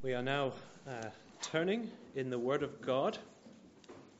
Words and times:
We 0.00 0.14
are 0.14 0.22
now 0.22 0.52
uh, 0.86 1.08
turning 1.42 1.90
in 2.14 2.30
the 2.30 2.38
Word 2.38 2.62
of 2.62 2.80
God 2.80 3.18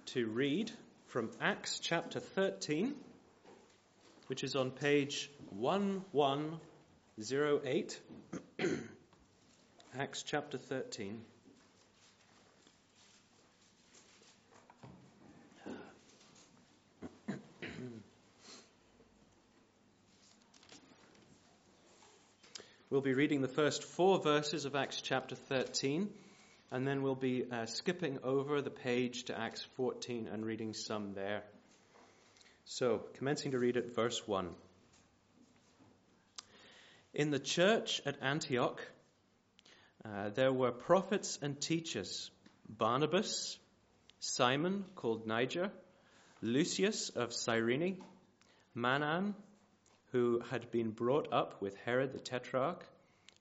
to 0.06 0.26
read 0.26 0.72
from 1.06 1.30
Acts 1.40 1.78
chapter 1.78 2.18
13, 2.18 2.96
which 4.26 4.42
is 4.42 4.56
on 4.56 4.72
page 4.72 5.30
1108. 5.50 8.00
Acts 9.96 10.25
chapter 10.25 10.59
13. 10.59 11.21
We'll 22.99 23.05
be 23.05 23.15
reading 23.15 23.43
the 23.43 23.46
first 23.46 23.85
four 23.85 24.19
verses 24.19 24.64
of 24.64 24.75
Acts 24.75 25.01
chapter 25.01 25.37
13, 25.37 26.11
and 26.73 26.85
then 26.85 27.03
we'll 27.03 27.14
be 27.14 27.45
uh, 27.49 27.67
skipping 27.67 28.18
over 28.25 28.61
the 28.61 28.72
page 28.72 29.27
to 29.27 29.41
Acts 29.41 29.64
14 29.77 30.27
and 30.27 30.45
reading 30.45 30.75
some 30.75 31.14
there. 31.14 31.45
So, 32.64 33.05
commencing 33.14 33.52
to 33.52 33.58
read 33.60 33.77
at 33.77 33.95
verse 33.95 34.27
1. 34.27 34.48
In 37.14 37.30
the 37.30 37.38
church 37.38 38.02
at 38.05 38.20
Antioch, 38.20 38.84
uh, 40.05 40.30
there 40.30 40.52
were 40.52 40.72
prophets 40.72 41.38
and 41.41 41.60
teachers 41.60 42.33
Barnabas, 42.69 43.60
Simon 44.19 44.84
called 44.96 45.24
Niger, 45.24 45.70
Lucius 46.42 47.10
of 47.10 47.33
Cyrene, 47.33 48.02
Manaen, 48.77 49.34
who 50.10 50.41
had 50.50 50.72
been 50.72 50.91
brought 50.91 51.33
up 51.33 51.62
with 51.62 51.77
Herod 51.84 52.12
the 52.12 52.19
Tetrarch, 52.19 52.84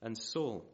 and 0.01 0.17
Saul. 0.17 0.65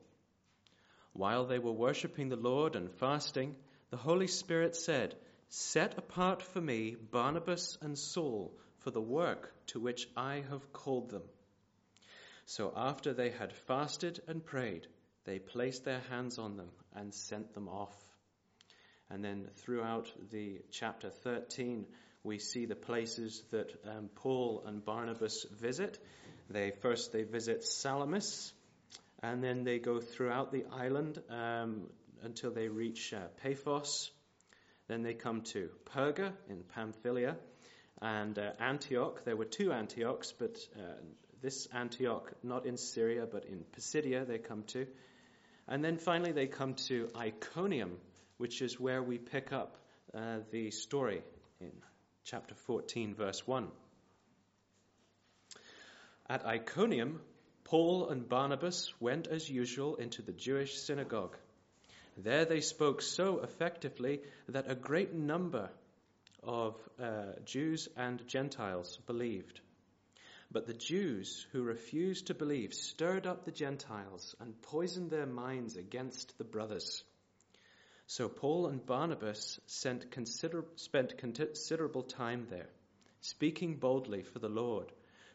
While 1.14 1.46
they 1.46 1.60
were 1.60 1.72
worshipping 1.72 2.30
the 2.30 2.36
Lord 2.36 2.76
and 2.76 2.92
fasting, 2.92 3.56
the 3.92 3.98
Holy 3.98 4.28
Spirit 4.28 4.76
said, 4.76 5.16
Set 5.50 5.98
apart 5.98 6.42
for 6.42 6.60
me 6.60 6.96
Barnabas 6.96 7.78
and 7.82 7.98
Saul 7.98 8.58
for 8.80 8.92
the 8.92 9.02
work 9.02 9.54
to 9.68 9.80
which 9.80 10.08
I 10.18 10.44
have 10.50 10.74
called 10.74 11.10
them. 11.10 11.24
So 12.46 12.74
after 12.76 13.14
they 13.14 13.30
had 13.30 13.54
fasted 13.54 14.20
and 14.28 14.44
prayed, 14.44 14.88
they 15.26 15.40
placed 15.40 15.86
their 15.86 16.02
hands 16.10 16.38
on 16.40 16.58
them 16.58 16.70
and 16.94 17.14
sent 17.14 17.54
them 17.54 17.70
off. 17.70 17.96
And 19.10 19.24
then 19.24 19.50
throughout 19.58 20.12
the 20.32 20.62
chapter 20.72 21.10
13, 21.10 21.86
we 22.24 22.40
see 22.40 22.66
the 22.66 22.76
places 22.76 23.44
that 23.52 23.72
um, 23.88 24.10
Paul 24.16 24.64
and 24.66 24.84
Barnabas 24.84 25.46
visit. 25.52 26.00
They 26.50 26.72
first 26.82 27.12
they 27.12 27.24
visit 27.24 27.64
Salamis, 27.64 28.52
and 29.24 29.42
then 29.42 29.64
they 29.64 29.80
go 29.80 30.02
throughout 30.02 30.52
the 30.52 30.66
island 30.70 31.18
um, 31.30 31.84
until 32.24 32.52
they 32.52 32.68
reach 32.68 33.14
uh, 33.14 33.22
Paphos. 33.42 34.12
Then 34.90 35.02
they 35.02 35.14
come 35.14 35.42
to 35.54 35.70
Perga 35.86 36.34
in 36.50 36.64
Pamphylia 36.76 37.38
and 38.02 38.38
uh, 38.38 38.52
Antioch. 38.60 39.24
There 39.24 39.38
were 39.38 39.46
two 39.46 39.72
Antiochs, 39.72 40.34
but 40.38 40.58
uh, 40.76 41.02
this 41.42 41.68
Antioch, 41.74 42.34
not 42.44 42.66
in 42.66 42.76
Syria, 42.76 43.26
but 43.26 43.46
in 43.46 43.64
Pisidia, 43.72 44.26
they 44.26 44.40
come 44.40 44.64
to. 44.74 44.86
And 45.70 45.82
then 45.82 45.98
finally 45.98 46.34
they 46.34 46.48
come 46.48 46.74
to 46.88 47.08
Iconium, 47.16 47.94
which 48.38 48.62
is 48.62 48.78
where 48.78 49.02
we 49.02 49.18
pick 49.18 49.54
up 49.54 49.78
uh, 50.14 50.40
the 50.52 50.70
story 50.72 51.24
in 51.62 51.72
chapter 52.26 52.56
14, 52.56 53.16
verse 53.16 53.48
1. 53.48 53.70
At 56.30 56.46
Iconium, 56.46 57.22
Paul 57.64 58.10
and 58.10 58.28
Barnabas 58.28 58.94
went 59.00 59.28
as 59.28 59.50
usual 59.50 59.96
into 59.96 60.22
the 60.22 60.34
Jewish 60.34 60.78
synagogue. 60.78 61.38
There 62.18 62.46
they 62.46 62.62
spoke 62.62 63.02
so 63.02 63.40
effectively 63.40 64.22
that 64.50 64.70
a 64.70 64.76
great 64.76 65.14
number 65.14 65.70
of 66.44 66.76
uh, 67.02 67.34
Jews 67.46 67.88
and 67.98 68.28
Gentiles 68.28 69.00
believed. 69.08 69.62
But 70.52 70.68
the 70.68 70.74
Jews 70.74 71.48
who 71.52 71.64
refused 71.64 72.28
to 72.28 72.36
believe 72.36 72.74
stirred 72.74 73.26
up 73.26 73.46
the 73.46 73.52
Gentiles 73.52 74.36
and 74.40 74.62
poisoned 74.62 75.10
their 75.10 75.26
minds 75.26 75.78
against 75.78 76.38
the 76.38 76.44
brothers. 76.44 77.04
So 78.06 78.30
Paul 78.30 78.68
and 78.68 78.86
Barnabas 78.86 79.60
consider, 80.12 80.66
spent 80.76 81.18
considerable 81.18 82.04
time 82.04 82.46
there, 82.50 82.70
speaking 83.22 83.78
boldly 83.78 84.22
for 84.22 84.38
the 84.38 84.50
Lord, 84.50 84.92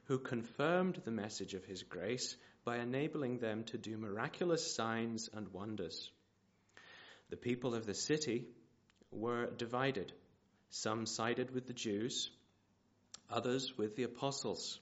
who 0.08 0.18
confirmed 0.18 1.00
the 1.04 1.10
message 1.10 1.52
of 1.52 1.66
his 1.66 1.82
grace 1.82 2.34
by 2.64 2.78
enabling 2.78 3.38
them 3.38 3.62
to 3.64 3.76
do 3.76 3.96
miraculous 3.98 4.74
signs 4.74 5.28
and 5.34 5.52
wonders. 5.52 6.10
The 7.28 7.36
people 7.36 7.74
of 7.74 7.84
the 7.84 7.94
city 7.94 8.46
were 9.10 9.50
divided. 9.50 10.12
Some 10.70 11.04
sided 11.04 11.54
with 11.54 11.66
the 11.66 11.74
Jews, 11.74 12.30
others 13.30 13.76
with 13.76 13.96
the 13.96 14.04
apostles. 14.04 14.80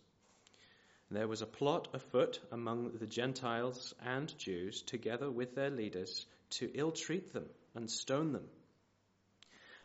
There 1.11 1.29
was 1.29 1.43
a 1.43 1.47
plot 1.47 1.89
afoot 1.93 2.41
among 2.53 2.93
the 2.99 3.07
Gentiles 3.07 3.95
and 4.05 4.37
Jews, 4.39 4.83
together 4.83 5.31
with 5.31 5.57
their 5.57 5.71
leaders, 5.71 6.25
to 6.51 6.71
ill 6.73 6.93
treat 6.93 7.33
them 7.33 7.47
and 7.75 7.91
stone 7.91 8.33
them. 8.33 8.49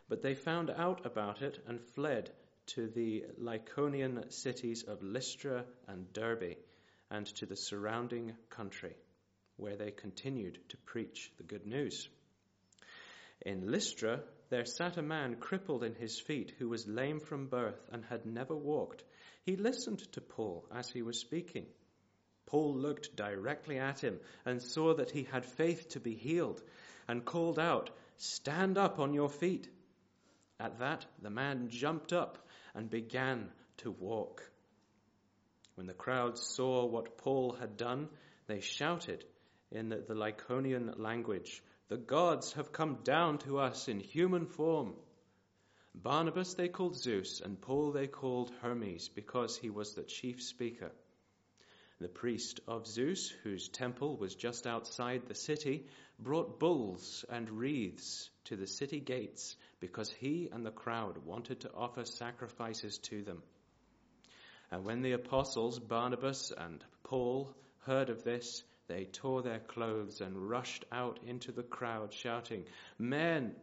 But 0.08 0.22
they 0.22 0.34
found 0.34 0.70
out 0.70 1.04
about 1.04 1.42
it 1.42 1.58
and 1.66 1.80
fled 1.80 2.30
to 2.74 2.88
the 2.88 3.24
Lycaonian 3.38 4.32
cities 4.32 4.82
of 4.84 5.02
Lystra 5.02 5.64
and 5.86 6.10
Derbe 6.14 6.56
and 7.10 7.26
to 7.36 7.44
the 7.44 7.56
surrounding 7.56 8.32
country, 8.48 8.96
where 9.56 9.76
they 9.76 9.90
continued 9.90 10.58
to 10.70 10.78
preach 10.78 11.30
the 11.36 11.42
good 11.42 11.66
news. 11.66 12.08
In 13.44 13.70
Lystra, 13.70 14.20
there 14.48 14.64
sat 14.64 14.96
a 14.96 15.02
man 15.02 15.36
crippled 15.36 15.84
in 15.84 15.94
his 15.94 16.18
feet 16.18 16.54
who 16.58 16.70
was 16.70 16.86
lame 16.86 17.20
from 17.20 17.48
birth 17.48 17.88
and 17.90 18.04
had 18.06 18.24
never 18.24 18.56
walked. 18.56 19.04
He 19.44 19.56
listened 19.56 20.00
to 20.12 20.22
Paul 20.22 20.64
as 20.72 20.88
he 20.88 21.02
was 21.02 21.18
speaking. 21.18 21.66
Paul 22.46 22.74
looked 22.74 23.16
directly 23.16 23.78
at 23.78 24.00
him 24.00 24.18
and 24.46 24.62
saw 24.62 24.94
that 24.94 25.10
he 25.10 25.24
had 25.24 25.44
faith 25.44 25.90
to 25.90 26.00
be 26.00 26.14
healed 26.14 26.62
and 27.06 27.24
called 27.24 27.58
out, 27.58 27.90
Stand 28.16 28.78
up 28.78 28.98
on 28.98 29.12
your 29.12 29.28
feet. 29.28 29.68
At 30.58 30.78
that, 30.78 31.04
the 31.20 31.30
man 31.30 31.68
jumped 31.68 32.12
up 32.12 32.38
and 32.74 32.90
began 32.90 33.50
to 33.78 33.90
walk. 33.90 34.50
When 35.74 35.86
the 35.86 35.94
crowd 35.94 36.38
saw 36.38 36.86
what 36.86 37.18
Paul 37.18 37.52
had 37.52 37.76
done, 37.76 38.08
they 38.46 38.60
shouted 38.60 39.24
in 39.70 39.88
the 39.88 40.14
Lycaonian 40.14 40.98
language, 40.98 41.62
The 41.88 41.96
gods 41.96 42.52
have 42.54 42.72
come 42.72 42.98
down 43.04 43.38
to 43.38 43.58
us 43.58 43.88
in 43.88 44.00
human 44.00 44.46
form. 44.46 44.94
Barnabas 45.94 46.54
they 46.54 46.68
called 46.68 46.96
Zeus, 46.96 47.40
and 47.40 47.60
Paul 47.60 47.92
they 47.92 48.06
called 48.06 48.50
Hermes, 48.60 49.08
because 49.08 49.56
he 49.58 49.70
was 49.70 49.94
the 49.94 50.02
chief 50.02 50.42
speaker. 50.42 50.92
The 52.02 52.08
priest 52.08 52.58
of 52.66 52.88
Zeus, 52.88 53.30
whose 53.30 53.68
temple 53.68 54.16
was 54.16 54.34
just 54.34 54.66
outside 54.66 55.28
the 55.28 55.36
city, 55.36 55.86
brought 56.18 56.58
bulls 56.58 57.24
and 57.28 57.48
wreaths 57.48 58.28
to 58.46 58.56
the 58.56 58.66
city 58.66 58.98
gates 58.98 59.56
because 59.78 60.10
he 60.10 60.48
and 60.50 60.66
the 60.66 60.72
crowd 60.72 61.18
wanted 61.18 61.60
to 61.60 61.72
offer 61.72 62.04
sacrifices 62.04 62.98
to 62.98 63.22
them. 63.22 63.40
And 64.72 64.84
when 64.84 65.02
the 65.02 65.12
apostles 65.12 65.78
Barnabas 65.78 66.50
and 66.50 66.84
Paul 67.04 67.54
heard 67.84 68.10
of 68.10 68.24
this, 68.24 68.64
they 68.88 69.04
tore 69.04 69.42
their 69.42 69.60
clothes 69.60 70.20
and 70.20 70.48
rushed 70.48 70.84
out 70.90 71.20
into 71.24 71.52
the 71.52 71.62
crowd, 71.62 72.12
shouting, 72.12 72.64
Men, 72.98 73.54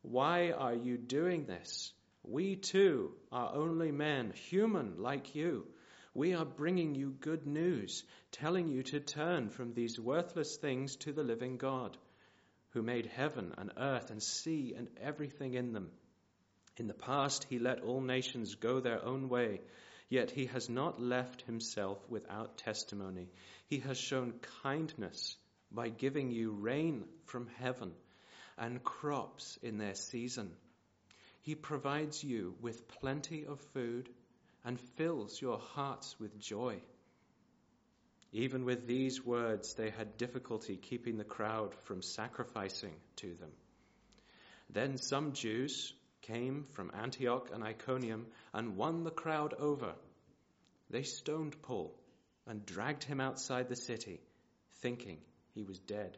why 0.00 0.52
are 0.52 0.74
you 0.74 0.96
doing 0.96 1.44
this? 1.44 1.92
We 2.22 2.56
too 2.56 3.12
are 3.30 3.54
only 3.54 3.92
men, 3.92 4.32
human 4.32 4.94
like 4.96 5.34
you. 5.34 5.66
We 6.14 6.34
are 6.34 6.44
bringing 6.44 6.94
you 6.94 7.10
good 7.10 7.46
news, 7.46 8.04
telling 8.32 8.68
you 8.68 8.82
to 8.82 9.00
turn 9.00 9.48
from 9.48 9.72
these 9.72 9.98
worthless 9.98 10.56
things 10.58 10.96
to 10.96 11.12
the 11.12 11.22
living 11.22 11.56
God, 11.56 11.96
who 12.70 12.82
made 12.82 13.06
heaven 13.06 13.54
and 13.56 13.72
earth 13.78 14.10
and 14.10 14.22
sea 14.22 14.74
and 14.76 14.88
everything 15.00 15.54
in 15.54 15.72
them. 15.72 15.90
In 16.76 16.86
the 16.86 16.94
past, 16.94 17.44
he 17.44 17.58
let 17.58 17.82
all 17.82 18.02
nations 18.02 18.56
go 18.56 18.80
their 18.80 19.02
own 19.02 19.30
way, 19.30 19.62
yet 20.10 20.30
he 20.30 20.46
has 20.46 20.68
not 20.68 21.00
left 21.00 21.42
himself 21.42 21.98
without 22.10 22.58
testimony. 22.58 23.30
He 23.66 23.78
has 23.78 23.96
shown 23.96 24.34
kindness 24.62 25.36
by 25.70 25.88
giving 25.88 26.30
you 26.30 26.50
rain 26.52 27.04
from 27.24 27.48
heaven 27.58 27.92
and 28.58 28.84
crops 28.84 29.58
in 29.62 29.78
their 29.78 29.94
season. 29.94 30.52
He 31.40 31.54
provides 31.54 32.22
you 32.22 32.54
with 32.60 32.86
plenty 32.88 33.46
of 33.46 33.60
food 33.72 34.10
and 34.64 34.80
fills 34.96 35.40
your 35.40 35.58
hearts 35.58 36.14
with 36.18 36.38
joy. 36.38 36.80
Even 38.32 38.64
with 38.64 38.86
these 38.86 39.24
words, 39.24 39.74
they 39.74 39.90
had 39.90 40.16
difficulty 40.16 40.76
keeping 40.76 41.18
the 41.18 41.24
crowd 41.24 41.74
from 41.84 42.00
sacrificing 42.00 42.94
to 43.16 43.34
them. 43.34 43.50
Then 44.70 44.96
some 44.96 45.32
Jews 45.32 45.92
came 46.22 46.66
from 46.72 46.92
Antioch 46.94 47.50
and 47.52 47.62
Iconium 47.62 48.26
and 48.54 48.76
won 48.76 49.04
the 49.04 49.10
crowd 49.10 49.54
over. 49.58 49.92
They 50.88 51.02
stoned 51.02 51.60
Paul 51.62 51.94
and 52.46 52.64
dragged 52.64 53.04
him 53.04 53.20
outside 53.20 53.68
the 53.68 53.76
city, 53.76 54.20
thinking 54.80 55.18
he 55.54 55.62
was 55.62 55.78
dead. 55.78 56.16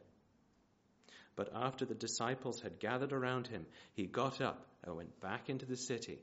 But 1.37 1.51
after 1.53 1.85
the 1.85 1.95
disciples 1.95 2.61
had 2.61 2.79
gathered 2.79 3.13
around 3.13 3.49
him, 3.49 3.67
he 3.95 4.07
got 4.07 4.41
up 4.41 4.67
and 4.85 4.97
went 4.97 5.21
back 5.21 5.49
into 5.49 5.67
the 5.67 5.77
city. 5.77 6.19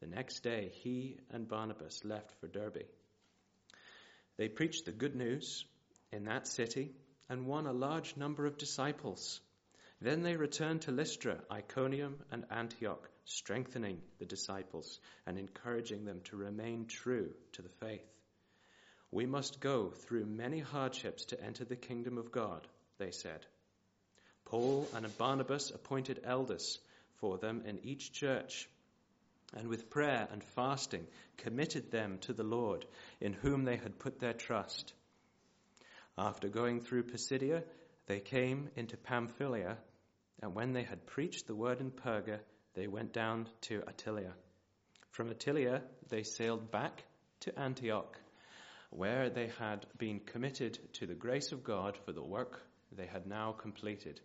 The 0.00 0.06
next 0.06 0.40
day, 0.40 0.70
he 0.82 1.18
and 1.30 1.48
Barnabas 1.48 2.04
left 2.04 2.32
for 2.40 2.48
Derbe. 2.48 2.84
They 4.36 4.48
preached 4.48 4.84
the 4.84 4.92
good 4.92 5.16
news 5.16 5.64
in 6.12 6.24
that 6.24 6.46
city 6.46 6.92
and 7.28 7.46
won 7.46 7.66
a 7.66 7.72
large 7.72 8.16
number 8.16 8.46
of 8.46 8.58
disciples. 8.58 9.40
Then 10.00 10.22
they 10.22 10.36
returned 10.36 10.82
to 10.82 10.92
Lystra, 10.92 11.40
Iconium, 11.50 12.16
and 12.30 12.44
Antioch, 12.50 13.08
strengthening 13.24 14.02
the 14.18 14.26
disciples 14.26 15.00
and 15.26 15.38
encouraging 15.38 16.04
them 16.04 16.20
to 16.24 16.36
remain 16.36 16.86
true 16.86 17.32
to 17.52 17.62
the 17.62 17.70
faith. 17.80 18.06
We 19.10 19.24
must 19.24 19.60
go 19.60 19.90
through 19.90 20.26
many 20.26 20.60
hardships 20.60 21.24
to 21.26 21.42
enter 21.42 21.64
the 21.64 21.76
kingdom 21.76 22.18
of 22.18 22.30
God, 22.30 22.66
they 22.98 23.10
said. 23.10 23.46
Paul 24.44 24.86
and 24.94 25.18
Barnabas 25.18 25.70
appointed 25.70 26.20
elders 26.24 26.78
for 27.16 27.38
them 27.38 27.62
in 27.64 27.78
each 27.84 28.12
church, 28.12 28.68
and 29.54 29.68
with 29.68 29.90
prayer 29.90 30.28
and 30.32 30.42
fasting 30.42 31.06
committed 31.36 31.90
them 31.90 32.18
to 32.18 32.32
the 32.32 32.42
Lord, 32.42 32.86
in 33.20 33.32
whom 33.32 33.64
they 33.64 33.76
had 33.76 33.98
put 33.98 34.18
their 34.18 34.32
trust. 34.32 34.92
After 36.18 36.48
going 36.48 36.80
through 36.80 37.04
Pisidia, 37.04 37.62
they 38.06 38.20
came 38.20 38.70
into 38.76 38.96
Pamphylia, 38.96 39.78
and 40.42 40.54
when 40.54 40.72
they 40.72 40.82
had 40.82 41.06
preached 41.06 41.46
the 41.46 41.54
word 41.54 41.80
in 41.80 41.90
Perga, 41.90 42.40
they 42.74 42.86
went 42.86 43.12
down 43.12 43.48
to 43.62 43.82
Attalia. 43.82 44.32
From 45.10 45.30
Attalia, 45.30 45.82
they 46.08 46.22
sailed 46.22 46.70
back 46.70 47.04
to 47.40 47.58
Antioch, 47.58 48.18
where 48.90 49.30
they 49.30 49.48
had 49.58 49.86
been 49.98 50.20
committed 50.20 50.78
to 50.94 51.06
the 51.06 51.14
grace 51.14 51.52
of 51.52 51.64
God 51.64 51.96
for 52.04 52.12
the 52.12 52.22
work 52.22 52.62
they 52.92 53.06
had 53.06 53.26
now 53.26 53.52
completed. 53.52 54.20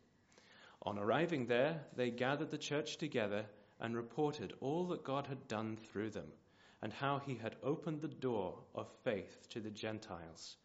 On 0.83 0.97
arriving 0.97 1.45
there, 1.45 1.81
they 1.95 2.09
gathered 2.09 2.51
the 2.51 2.57
church 2.57 2.97
together 2.97 3.45
and 3.81 3.95
reported 3.95 4.53
all 4.61 4.87
that 4.89 5.03
God 5.03 5.27
had 5.27 5.47
done 5.47 5.77
through 5.91 6.11
them 6.11 6.31
and 6.81 6.93
how 6.93 7.19
he 7.25 7.35
had 7.35 7.55
opened 7.63 8.01
the 8.01 8.07
door 8.07 8.57
of 8.73 8.87
faith 9.03 9.49
to 9.49 9.59
the 9.59 9.69
Gentiles. 9.69 10.55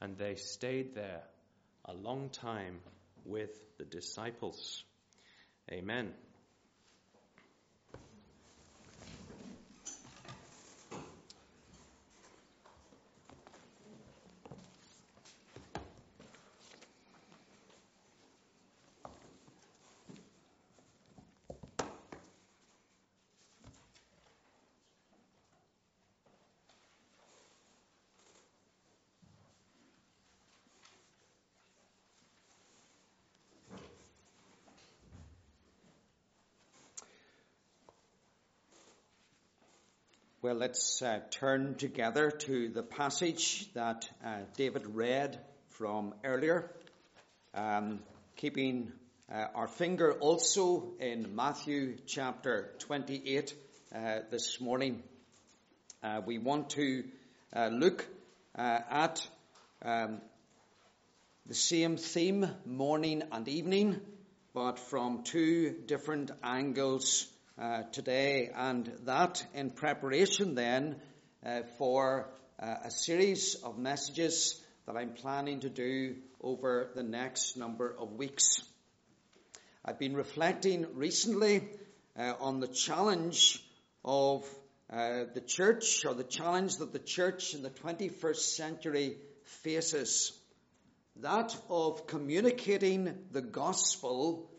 And 0.00 0.16
they 0.16 0.34
stayed 0.36 0.94
there 0.94 1.22
a 1.84 1.92
long 1.92 2.28
time 2.30 2.80
with 3.24 3.50
the 3.78 3.84
disciples. 3.84 4.84
Amen. 5.70 6.12
Well, 40.50 40.58
let's 40.58 41.00
uh, 41.00 41.20
turn 41.30 41.76
together 41.76 42.32
to 42.32 42.70
the 42.70 42.82
passage 42.82 43.72
that 43.74 44.10
uh, 44.24 44.38
David 44.56 44.96
read 44.96 45.38
from 45.68 46.12
earlier, 46.24 46.68
um, 47.54 48.00
keeping 48.34 48.90
uh, 49.32 49.44
our 49.54 49.68
finger 49.68 50.12
also 50.14 50.94
in 50.98 51.36
Matthew 51.36 51.98
chapter 52.04 52.72
28 52.80 53.54
uh, 53.94 54.18
this 54.32 54.60
morning. 54.60 55.04
Uh, 56.02 56.20
we 56.26 56.38
want 56.38 56.70
to 56.70 57.04
uh, 57.54 57.68
look 57.68 58.04
at 58.56 59.24
um, 59.82 60.20
the 61.46 61.54
same 61.54 61.96
theme, 61.96 62.50
morning 62.66 63.22
and 63.30 63.46
evening, 63.46 64.00
but 64.52 64.80
from 64.80 65.22
two 65.22 65.76
different 65.86 66.32
angles 66.42 67.28
uh, 67.60 67.82
today, 67.92 68.50
and 68.56 68.90
that 69.04 69.44
in 69.52 69.70
preparation 69.70 70.54
then 70.54 70.96
uh, 71.44 71.60
for 71.76 72.30
uh, 72.58 72.76
a 72.84 72.90
series 72.90 73.54
of 73.56 73.78
messages 73.78 74.58
that 74.86 74.96
I'm 74.96 75.12
planning 75.12 75.60
to 75.60 75.68
do 75.68 76.16
over 76.40 76.90
the 76.94 77.02
next 77.02 77.58
number 77.58 77.94
of 77.98 78.12
weeks. 78.12 78.62
I've 79.84 79.98
been 79.98 80.16
reflecting 80.16 80.86
recently 80.94 81.68
uh, 82.18 82.32
on 82.40 82.60
the 82.60 82.66
challenge 82.66 83.62
of 84.06 84.42
uh, 84.90 85.24
the 85.34 85.42
church, 85.42 86.06
or 86.06 86.14
the 86.14 86.24
challenge 86.24 86.78
that 86.78 86.94
the 86.94 86.98
church 86.98 87.54
in 87.54 87.62
the 87.62 87.70
21st 87.70 88.56
century 88.56 89.16
faces. 89.62 90.32
That 91.16 91.54
of 91.68 92.06
communicating 92.06 93.14
the 93.32 93.42
gospel 93.42 94.50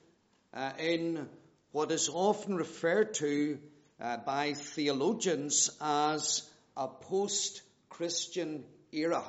in 0.77 1.27
what 1.71 1.91
is 1.91 2.09
often 2.09 2.55
referred 2.55 3.13
to 3.13 3.57
uh, 3.99 4.17
by 4.17 4.53
theologians 4.53 5.69
as 5.79 6.49
a 6.75 6.87
post-Christian 6.87 8.63
era. 8.91 9.23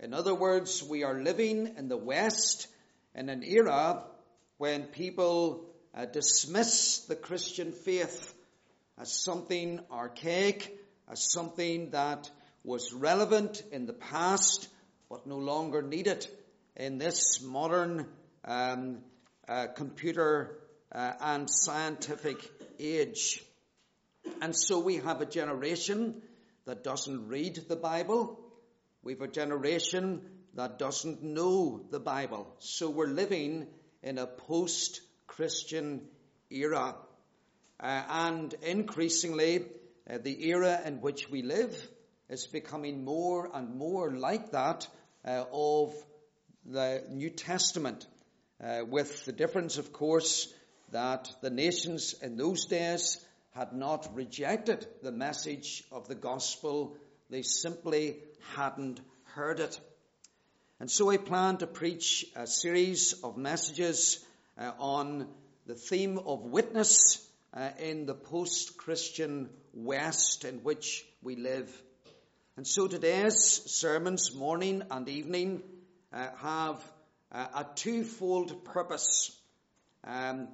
In 0.00 0.14
other 0.14 0.34
words, 0.34 0.82
we 0.82 1.04
are 1.04 1.20
living 1.20 1.74
in 1.76 1.88
the 1.88 1.96
West 1.96 2.68
in 3.14 3.28
an 3.28 3.42
era 3.42 4.04
when 4.58 4.84
people 4.84 5.66
uh, 5.94 6.06
dismiss 6.06 7.00
the 7.00 7.16
Christian 7.16 7.72
faith 7.72 8.32
as 8.98 9.12
something 9.12 9.80
archaic, 9.90 10.78
as 11.10 11.30
something 11.30 11.90
that 11.90 12.30
was 12.64 12.92
relevant 12.92 13.62
in 13.72 13.86
the 13.86 13.92
past, 13.92 14.68
but 15.10 15.26
no 15.26 15.36
longer 15.36 15.82
needed 15.82 16.26
in 16.76 16.98
this 16.98 17.42
modern 17.42 18.06
um, 18.44 18.98
uh, 19.48 19.66
computer 19.74 20.58
uh, 20.92 21.12
and 21.20 21.48
scientific 21.50 22.50
age. 22.78 23.42
And 24.40 24.54
so 24.54 24.80
we 24.80 24.96
have 24.96 25.20
a 25.20 25.26
generation 25.26 26.22
that 26.66 26.84
doesn't 26.84 27.28
read 27.28 27.60
the 27.68 27.76
Bible. 27.76 28.38
We 29.02 29.12
have 29.12 29.22
a 29.22 29.28
generation 29.28 30.22
that 30.54 30.78
doesn't 30.78 31.22
know 31.22 31.80
the 31.90 32.00
Bible. 32.00 32.54
So 32.58 32.90
we're 32.90 33.06
living 33.06 33.66
in 34.02 34.18
a 34.18 34.26
post-Christian 34.26 36.02
era. 36.50 36.94
Uh, 37.78 38.02
and 38.08 38.54
increasingly, 38.62 39.66
uh, 40.08 40.18
the 40.22 40.48
era 40.48 40.80
in 40.84 41.00
which 41.00 41.28
we 41.30 41.42
live 41.42 41.76
is 42.28 42.46
becoming 42.46 43.04
more 43.04 43.50
and 43.54 43.76
more 43.76 44.10
like 44.12 44.52
that 44.52 44.88
uh, 45.24 45.44
of 45.52 45.94
the 46.64 47.04
New 47.10 47.30
Testament, 47.30 48.06
uh, 48.64 48.80
with 48.88 49.24
the 49.24 49.32
difference, 49.32 49.78
of 49.78 49.92
course, 49.92 50.52
that 50.92 51.30
the 51.42 51.50
nations 51.50 52.14
in 52.22 52.36
those 52.36 52.66
days 52.66 53.24
had 53.54 53.72
not 53.72 54.14
rejected 54.14 54.86
the 55.02 55.12
message 55.12 55.82
of 55.90 56.08
the 56.08 56.14
gospel. 56.14 56.96
They 57.30 57.42
simply 57.42 58.18
hadn't 58.54 59.00
heard 59.34 59.60
it. 59.60 59.80
And 60.78 60.90
so 60.90 61.10
I 61.10 61.16
plan 61.16 61.56
to 61.58 61.66
preach 61.66 62.26
a 62.36 62.46
series 62.46 63.14
of 63.24 63.36
messages 63.36 64.24
uh, 64.58 64.72
on 64.78 65.26
the 65.66 65.74
theme 65.74 66.18
of 66.18 66.44
witness 66.44 67.26
uh, 67.54 67.70
in 67.80 68.06
the 68.06 68.14
post-Christian 68.14 69.48
West 69.72 70.44
in 70.44 70.58
which 70.58 71.04
we 71.22 71.36
live. 71.36 71.70
And 72.56 72.66
so 72.66 72.86
today's 72.86 73.62
sermons, 73.66 74.34
morning 74.34 74.82
and 74.90 75.08
evening, 75.08 75.62
uh, 76.12 76.28
have 76.38 76.82
uh, 77.32 77.46
a 77.54 77.66
twofold 77.74 78.64
purpose. 78.64 79.30
Um, 80.04 80.48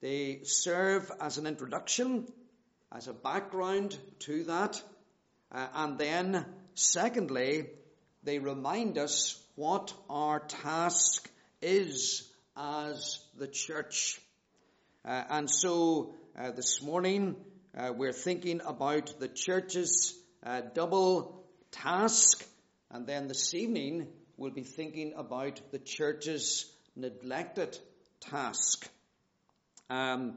they 0.00 0.40
serve 0.44 1.10
as 1.20 1.38
an 1.38 1.46
introduction, 1.46 2.26
as 2.92 3.08
a 3.08 3.12
background 3.12 3.96
to 4.20 4.44
that. 4.44 4.82
Uh, 5.50 5.66
and 5.74 5.98
then, 5.98 6.44
secondly, 6.74 7.66
they 8.22 8.38
remind 8.38 8.98
us 8.98 9.40
what 9.54 9.92
our 10.10 10.40
task 10.40 11.30
is 11.62 12.30
as 12.56 13.18
the 13.38 13.46
church. 13.46 14.20
Uh, 15.04 15.22
and 15.30 15.50
so, 15.50 16.14
uh, 16.38 16.50
this 16.50 16.82
morning, 16.82 17.36
uh, 17.76 17.92
we're 17.96 18.12
thinking 18.12 18.60
about 18.66 19.18
the 19.18 19.28
church's 19.28 20.14
uh, 20.44 20.60
double 20.74 21.44
task. 21.70 22.44
And 22.90 23.06
then 23.06 23.28
this 23.28 23.54
evening, 23.54 24.08
we'll 24.36 24.50
be 24.52 24.62
thinking 24.62 25.14
about 25.16 25.60
the 25.70 25.78
church's 25.78 26.70
neglected 26.94 27.78
task. 28.20 28.88
Um, 29.88 30.36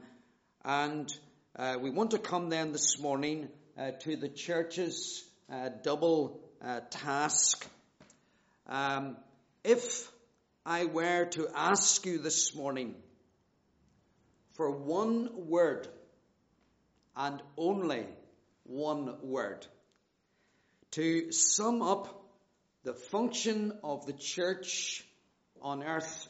and 0.64 1.12
uh, 1.56 1.76
we 1.80 1.90
want 1.90 2.12
to 2.12 2.18
come 2.18 2.50
then 2.50 2.70
this 2.70 3.00
morning 3.00 3.48
uh, 3.76 3.90
to 4.02 4.14
the 4.14 4.28
church's 4.28 5.24
uh, 5.52 5.70
double 5.82 6.40
uh, 6.64 6.80
task. 6.90 7.66
Um, 8.68 9.16
if 9.64 10.08
I 10.64 10.84
were 10.84 11.24
to 11.30 11.48
ask 11.52 12.06
you 12.06 12.18
this 12.18 12.54
morning 12.54 12.94
for 14.52 14.70
one 14.70 15.48
word 15.48 15.88
and 17.16 17.42
only 17.56 18.06
one 18.62 19.16
word 19.22 19.66
to 20.92 21.32
sum 21.32 21.82
up 21.82 22.24
the 22.84 22.94
function 22.94 23.72
of 23.82 24.06
the 24.06 24.12
church 24.12 25.04
on 25.60 25.82
earth, 25.82 26.28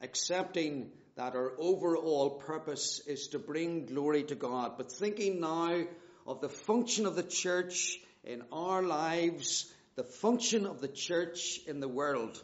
accepting 0.00 0.92
that 1.16 1.34
our 1.34 1.52
overall 1.58 2.30
purpose 2.30 3.00
is 3.06 3.28
to 3.28 3.38
bring 3.38 3.86
glory 3.86 4.22
to 4.24 4.34
God. 4.34 4.72
But 4.76 4.92
thinking 4.92 5.40
now 5.40 5.84
of 6.26 6.40
the 6.40 6.48
function 6.48 7.06
of 7.06 7.16
the 7.16 7.22
church 7.22 7.98
in 8.24 8.42
our 8.52 8.82
lives, 8.82 9.72
the 9.96 10.04
function 10.04 10.66
of 10.66 10.80
the 10.80 10.88
church 10.88 11.60
in 11.66 11.80
the 11.80 11.88
world, 11.88 12.40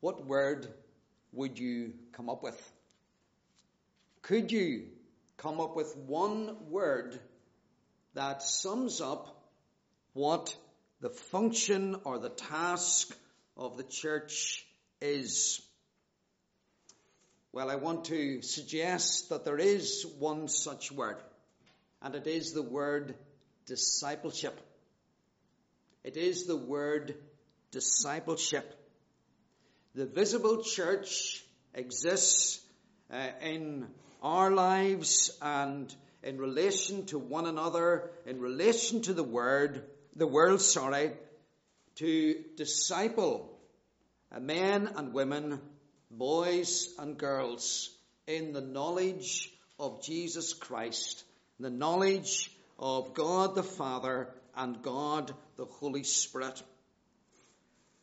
what 0.00 0.26
word 0.26 0.66
would 1.32 1.58
you 1.58 1.94
come 2.12 2.28
up 2.28 2.42
with? 2.42 2.72
Could 4.22 4.52
you 4.52 4.88
come 5.36 5.60
up 5.60 5.76
with 5.76 5.96
one 5.96 6.56
word 6.68 7.18
that 8.14 8.42
sums 8.42 9.00
up 9.00 9.42
what 10.12 10.54
the 11.00 11.10
function 11.10 11.96
or 12.04 12.18
the 12.18 12.28
task 12.28 13.16
of 13.56 13.76
the 13.76 13.84
church 13.84 14.66
is? 15.00 15.62
Well, 17.52 17.68
I 17.68 17.74
want 17.74 18.04
to 18.04 18.42
suggest 18.42 19.30
that 19.30 19.44
there 19.44 19.58
is 19.58 20.06
one 20.20 20.46
such 20.46 20.92
word, 20.92 21.16
and 22.00 22.14
it 22.14 22.28
is 22.28 22.52
the 22.52 22.62
word 22.62 23.16
discipleship. 23.66 24.60
It 26.04 26.16
is 26.16 26.46
the 26.46 26.56
word 26.56 27.16
discipleship. 27.72 28.72
The 29.96 30.06
visible 30.06 30.62
church 30.62 31.44
exists 31.74 32.60
uh, 33.12 33.30
in 33.42 33.88
our 34.22 34.52
lives 34.52 35.36
and 35.42 35.92
in 36.22 36.38
relation 36.38 37.06
to 37.06 37.18
one 37.18 37.46
another, 37.46 38.12
in 38.26 38.40
relation 38.40 39.02
to 39.02 39.12
the 39.12 39.24
word, 39.24 39.82
the 40.14 40.26
world, 40.26 40.60
sorry, 40.60 41.14
to 41.96 42.44
disciple 42.56 43.58
men 44.38 44.88
and 44.94 45.12
women, 45.12 45.60
boys 46.10 46.92
and 46.98 47.16
girls 47.16 47.90
in 48.26 48.52
the 48.52 48.60
knowledge 48.60 49.50
of 49.78 50.02
Jesus 50.02 50.52
Christ, 50.52 51.24
the 51.60 51.70
knowledge 51.70 52.50
of 52.78 53.14
God 53.14 53.54
the 53.54 53.62
Father 53.62 54.28
and 54.56 54.82
God 54.82 55.32
the 55.56 55.66
Holy 55.66 56.02
Spirit. 56.02 56.62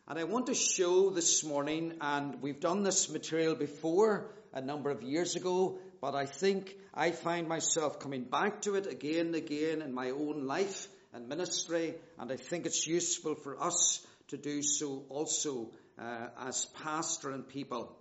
And 0.07 0.17
I 0.17 0.23
want 0.23 0.47
to 0.47 0.55
show 0.55 1.09
this 1.09 1.43
morning, 1.43 1.95
and 1.99 2.41
we've 2.41 2.61
done 2.61 2.83
this 2.83 3.09
material 3.09 3.55
before 3.55 4.31
a 4.53 4.61
number 4.61 4.89
of 4.89 5.03
years 5.03 5.35
ago, 5.35 5.79
but 5.99 6.15
I 6.15 6.25
think 6.25 6.73
I 6.93 7.11
find 7.11 7.49
myself 7.49 7.99
coming 7.99 8.23
back 8.23 8.61
to 8.61 8.75
it 8.75 8.87
again 8.87 9.27
and 9.27 9.35
again 9.35 9.81
in 9.81 9.93
my 9.93 10.11
own 10.11 10.45
life 10.45 10.87
and 11.13 11.27
ministry, 11.27 11.95
and 12.17 12.31
I 12.31 12.37
think 12.37 12.65
it's 12.65 12.87
useful 12.87 13.35
for 13.35 13.61
us 13.61 14.05
to 14.29 14.37
do 14.37 14.61
so 14.61 15.03
also 15.09 15.71
uh, 15.99 16.27
as 16.39 16.65
pastor 16.83 17.31
and 17.31 17.47
people. 17.47 17.95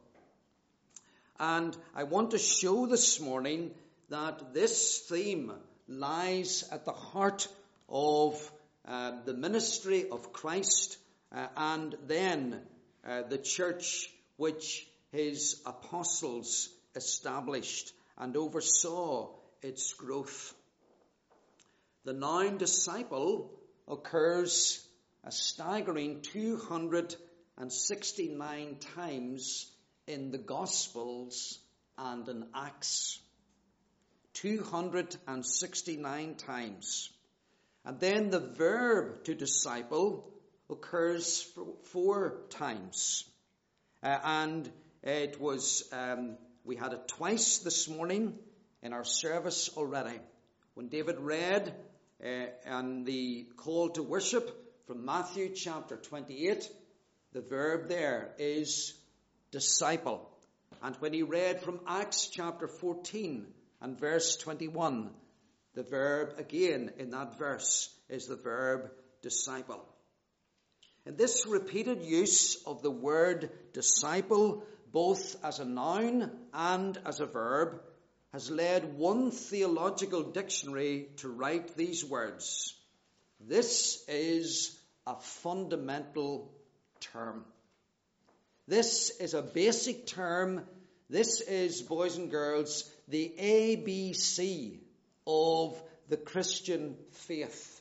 And 1.38 1.76
I 1.94 2.04
want 2.04 2.30
to 2.30 2.38
show 2.38 2.86
this 2.86 3.20
morning 3.20 3.72
that 4.08 4.54
this 4.54 5.00
theme 5.00 5.52
lies 5.88 6.64
at 6.72 6.84
the 6.84 6.92
heart 6.92 7.48
of 7.88 8.52
uh, 8.86 9.12
the 9.24 9.34
ministry 9.34 10.08
of 10.10 10.32
Christ 10.32 10.96
uh, 11.32 11.46
and 11.56 11.94
then 12.06 12.60
uh, 13.06 13.22
the 13.22 13.38
church 13.38 14.10
which 14.36 14.86
his 15.12 15.60
apostles 15.66 16.68
established 16.94 17.92
and 18.18 18.36
oversaw 18.36 19.30
its 19.62 19.92
growth. 19.94 20.54
The 22.04 22.12
noun 22.12 22.58
disciple 22.58 23.50
occurs 23.88 24.86
a 25.24 25.32
staggering 25.32 26.20
269 27.56 28.76
times 28.96 29.70
in 30.06 30.30
the 30.30 30.36
Gospels 30.36 31.58
and 31.96 32.28
in 32.28 32.44
Acts. 32.54 33.18
269 34.34 36.34
times. 36.34 37.10
And 37.86 37.98
then 37.98 38.28
the 38.28 38.40
verb 38.40 39.25
to 39.25 39.34
disciple 39.34 40.30
occurs 40.68 41.50
four 41.84 42.42
times. 42.50 43.25
Uh, 44.02 44.18
and 44.22 44.70
it 45.02 45.40
was 45.40 45.88
um, 45.92 46.36
we 46.62 46.76
had 46.76 46.92
it 46.92 47.08
twice 47.08 47.56
this 47.58 47.88
morning 47.88 48.34
in 48.82 48.92
our 48.92 49.04
service 49.04 49.70
already. 49.78 50.20
When 50.75 50.88
David 50.88 51.20
read 51.20 51.75
uh, 52.22 52.48
on 52.68 53.04
the 53.04 53.46
call 53.56 53.88
to 53.90 54.02
worship 54.02 54.50
from 54.86 55.06
Matthew 55.06 55.54
chapter 55.54 55.96
28, 55.96 56.68
the 57.37 57.43
verb 57.43 57.87
there 57.87 58.31
is 58.38 58.95
disciple. 59.50 60.26
And 60.83 60.97
when 61.00 61.12
he 61.12 61.23
read 61.23 61.61
from 61.61 61.81
Acts 61.87 62.28
chapter 62.28 62.66
14 62.66 63.47
and 63.83 64.00
verse 64.00 64.37
21, 64.37 65.11
the 65.75 65.83
verb 65.83 66.37
again 66.38 66.93
in 66.97 67.11
that 67.11 67.37
verse 67.38 67.95
is 68.09 68.26
the 68.26 68.37
verb 68.37 68.90
disciple. 69.21 69.85
And 71.05 71.19
this 71.19 71.47
repeated 71.47 72.02
use 72.02 72.57
of 72.64 72.81
the 72.81 72.90
word 72.90 73.50
disciple 73.75 74.64
both 74.90 75.37
as 75.45 75.59
a 75.59 75.66
noun 75.66 76.31
and 76.55 76.99
as 77.05 77.21
a 77.21 77.26
verb, 77.26 77.83
has 78.33 78.50
led 78.50 78.97
one 78.97 79.31
theological 79.31 80.23
dictionary 80.23 81.09
to 81.16 81.28
write 81.28 81.76
these 81.76 82.02
words. 82.02 82.75
This 83.40 84.02
is 84.09 84.75
a 85.07 85.16
fundamental 85.21 86.55
term. 87.00 87.44
This 88.68 89.10
is 89.20 89.34
a 89.34 89.42
basic 89.42 90.06
term. 90.06 90.64
This 91.08 91.40
is, 91.40 91.82
boys 91.82 92.16
and 92.16 92.30
girls, 92.30 92.90
the 93.08 93.32
ABC 93.38 94.78
of 95.26 95.80
the 96.08 96.16
Christian 96.16 96.96
faith. 97.12 97.80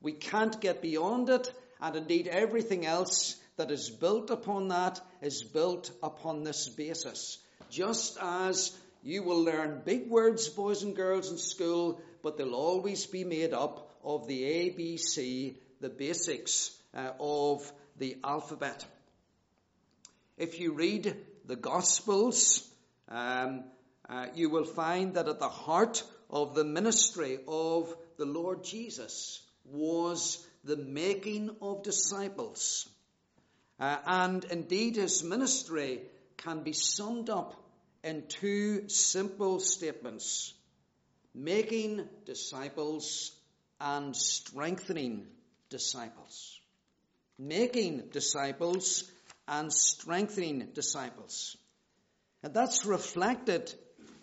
We 0.00 0.12
can't 0.12 0.60
get 0.60 0.82
beyond 0.82 1.28
it, 1.28 1.52
and 1.80 1.96
indeed 1.96 2.28
everything 2.28 2.86
else 2.86 3.36
that 3.56 3.70
is 3.70 3.90
built 3.90 4.30
upon 4.30 4.68
that 4.68 5.00
is 5.20 5.42
built 5.42 5.90
upon 6.02 6.42
this 6.42 6.68
basis. 6.68 7.38
Just 7.70 8.18
as 8.20 8.76
you 9.02 9.22
will 9.22 9.42
learn 9.42 9.82
big 9.84 10.08
words, 10.08 10.48
boys 10.48 10.82
and 10.82 10.94
girls, 10.94 11.30
in 11.30 11.38
school, 11.38 12.00
but 12.22 12.36
they'll 12.36 12.54
always 12.54 13.06
be 13.06 13.24
made 13.24 13.52
up 13.52 13.90
of 14.04 14.26
the 14.26 14.42
ABC, 14.42 15.56
the 15.80 15.88
basics 15.88 16.70
uh, 16.94 17.10
of 17.18 17.72
the 17.98 18.16
alphabet. 18.24 18.84
If 20.36 20.60
you 20.60 20.72
read 20.72 21.16
the 21.46 21.56
Gospels, 21.56 22.68
um, 23.08 23.64
uh, 24.08 24.26
you 24.34 24.50
will 24.50 24.64
find 24.64 25.14
that 25.14 25.28
at 25.28 25.38
the 25.38 25.48
heart 25.48 26.02
of 26.30 26.54
the 26.54 26.64
ministry 26.64 27.38
of 27.46 27.94
the 28.16 28.24
Lord 28.24 28.64
Jesus 28.64 29.40
was 29.64 30.46
the 30.64 30.76
making 30.76 31.50
of 31.60 31.82
disciples. 31.82 32.88
Uh, 33.78 33.96
and 34.06 34.44
indeed, 34.44 34.96
his 34.96 35.22
ministry 35.22 36.02
can 36.36 36.62
be 36.62 36.72
summed 36.72 37.30
up 37.30 37.54
in 38.02 38.24
two 38.28 38.88
simple 38.88 39.60
statements 39.60 40.54
making 41.34 42.06
disciples 42.26 43.32
and 43.80 44.14
strengthening 44.14 45.26
disciples. 45.70 46.60
Making 47.42 48.04
disciples 48.12 49.02
and 49.48 49.72
strengthening 49.72 50.68
disciples. 50.74 51.56
And 52.44 52.54
that's 52.54 52.86
reflected 52.86 53.74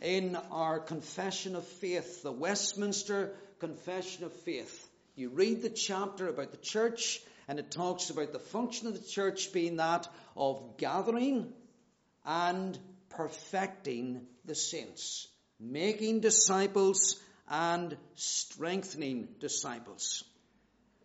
in 0.01 0.37
our 0.51 0.79
confession 0.79 1.57
of 1.57 1.65
faith, 1.65 2.23
the 2.23 2.31
Westminster 2.31 3.35
Confession 3.59 4.23
of 4.23 4.31
Faith. 4.31 4.87
You 5.17 5.31
read 5.31 5.61
the 5.61 5.69
chapter 5.69 6.29
about 6.29 6.51
the 6.51 6.57
church 6.57 7.19
and 7.49 7.59
it 7.59 7.71
talks 7.71 8.09
about 8.09 8.31
the 8.31 8.39
function 8.39 8.87
of 8.87 8.93
the 8.93 9.05
church 9.05 9.51
being 9.51 9.75
that 9.77 10.07
of 10.37 10.77
gathering 10.77 11.51
and 12.25 12.79
perfecting 13.09 14.27
the 14.45 14.55
saints, 14.55 15.27
making 15.59 16.21
disciples 16.21 17.21
and 17.49 17.97
strengthening 18.15 19.27
disciples. 19.41 20.23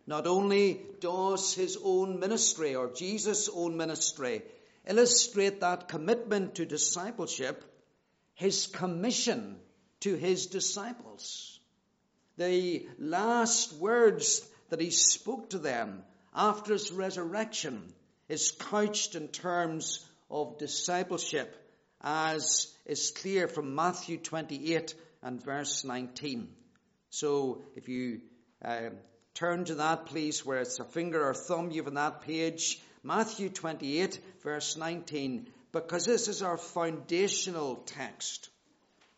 Not 0.07 0.27
only 0.27 0.81
does 0.99 1.53
his 1.53 1.77
own 1.83 2.19
ministry 2.19 2.75
or 2.75 2.93
Jesus' 2.93 3.49
own 3.51 3.75
ministry 3.75 4.43
illustrate 4.87 5.61
that 5.61 5.87
commitment 5.87 6.55
to 6.55 6.65
discipleship, 6.65 7.63
his 8.35 8.67
commission 8.67 9.57
to 10.01 10.15
his 10.15 10.47
disciples. 10.47 11.59
The 12.37 12.87
last 12.99 13.73
words 13.73 14.47
that 14.69 14.81
he 14.81 14.91
spoke 14.91 15.49
to 15.51 15.57
them 15.57 16.03
after 16.33 16.73
his 16.73 16.91
resurrection 16.91 17.93
is 18.27 18.51
couched 18.51 19.15
in 19.15 19.29
terms 19.29 20.05
of 20.29 20.57
discipleship, 20.57 21.55
as 22.01 22.71
is 22.85 23.11
clear 23.11 23.47
from 23.47 23.73
Matthew 23.73 24.17
28 24.17 24.93
and 25.23 25.43
verse 25.43 25.83
19. 25.83 26.49
So 27.09 27.63
if 27.75 27.87
you 27.87 28.21
uh, 28.63 28.89
turn 29.35 29.65
to 29.65 29.75
that, 29.75 30.07
please, 30.07 30.45
where 30.45 30.59
it's 30.59 30.79
a 30.79 30.85
finger 30.85 31.27
or 31.27 31.33
thumb 31.33 31.69
you 31.69 31.81
have 31.81 31.87
on 31.87 31.95
that 31.95 32.21
page, 32.21 32.81
Matthew 33.03 33.49
28, 33.49 34.19
verse 34.41 34.77
19, 34.77 35.47
because 35.71 36.05
this 36.05 36.27
is 36.27 36.41
our 36.41 36.57
foundational 36.57 37.75
text. 37.85 38.49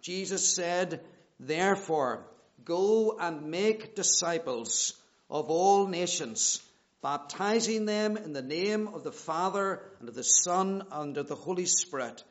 Jesus 0.02 0.56
said, 0.56 1.02
Therefore, 1.40 2.26
go 2.66 3.18
and 3.20 3.52
make 3.52 3.96
disciples 3.96 4.94
of 5.30 5.50
all 5.50 5.88
nations, 5.88 6.62
baptizing 7.04 7.86
them 7.86 8.18
in 8.18 8.34
the 8.34 8.42
name 8.42 8.88
of 8.88 9.04
the 9.04 9.12
Father 9.12 9.82
and 10.00 10.10
of 10.10 10.16
the 10.16 10.24
Son 10.24 10.84
and 10.92 11.16
of 11.18 11.28
the 11.28 11.36
Holy 11.36 11.66
Spirit, 11.66 12.24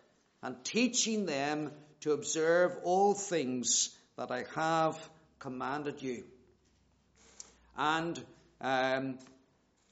and 0.43 0.65
teaching 0.65 1.25
them 1.25 1.71
to 2.01 2.13
observe 2.13 2.77
all 2.83 3.15
things 3.15 3.97
that 4.17 4.33
I 4.33 4.45
have 4.57 4.99
commanded 5.39 6.03
you. 6.03 6.25
And 7.77 8.23
um, 8.61 9.19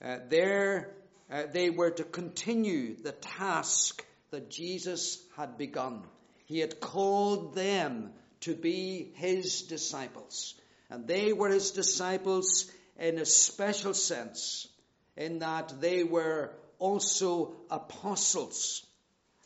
uh, 0.03 0.19
there 0.29 0.95
uh, 1.31 1.45
they 1.53 1.71
were 1.71 1.91
to 1.91 2.05
continue 2.05 2.97
the 2.97 3.13
task 3.13 4.05
that 4.31 4.51
Jesus 4.51 5.23
had 5.37 5.57
begun. 5.57 6.03
He 6.47 6.59
had 6.59 6.81
called 6.81 7.55
them 7.55 8.13
to 8.41 8.55
be 8.55 9.13
his 9.15 9.63
disciples. 9.63 10.55
And 10.91 11.09
they 11.09 11.33
were 11.33 11.49
his 11.49 11.71
disciples 11.71 12.71
in 12.99 13.19
a 13.19 13.25
special 13.25 13.95
sense, 13.95 14.69
in 15.17 15.39
that 15.39 15.81
they 15.81 16.05
were 16.05 16.53
also 16.79 17.57
apostles. 17.71 18.87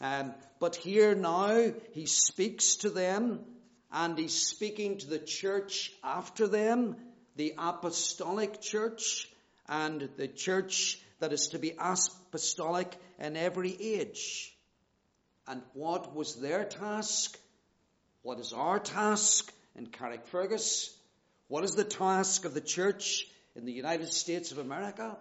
Um, 0.00 0.34
but 0.58 0.76
here 0.76 1.14
now, 1.14 1.72
he 1.92 2.06
speaks 2.06 2.76
to 2.76 2.90
them, 2.90 3.40
and 3.92 4.18
he's 4.18 4.34
speaking 4.34 4.98
to 4.98 5.06
the 5.06 5.18
church 5.18 5.92
after 6.02 6.48
them, 6.48 6.96
the 7.38 7.54
apostolic 7.56 8.60
church, 8.60 9.30
and 9.68 10.08
the 10.16 10.26
church 10.26 10.98
that 11.20 11.32
is 11.32 11.48
to 11.48 11.58
be 11.58 11.72
apostolic 11.78 12.92
in 13.20 13.36
every 13.36 13.74
age. 13.80 14.52
And 15.46 15.62
what 15.72 16.16
was 16.16 16.34
their 16.34 16.64
task? 16.64 17.38
What 18.22 18.40
is 18.40 18.52
our 18.52 18.80
task 18.80 19.52
in 19.76 19.86
Carrickfergus? 19.86 20.90
What 21.46 21.62
is 21.62 21.76
the 21.76 21.84
task 21.84 22.44
of 22.44 22.54
the 22.54 22.60
church 22.60 23.24
in 23.54 23.64
the 23.64 23.72
United 23.72 24.12
States 24.12 24.50
of 24.50 24.58
America, 24.58 25.16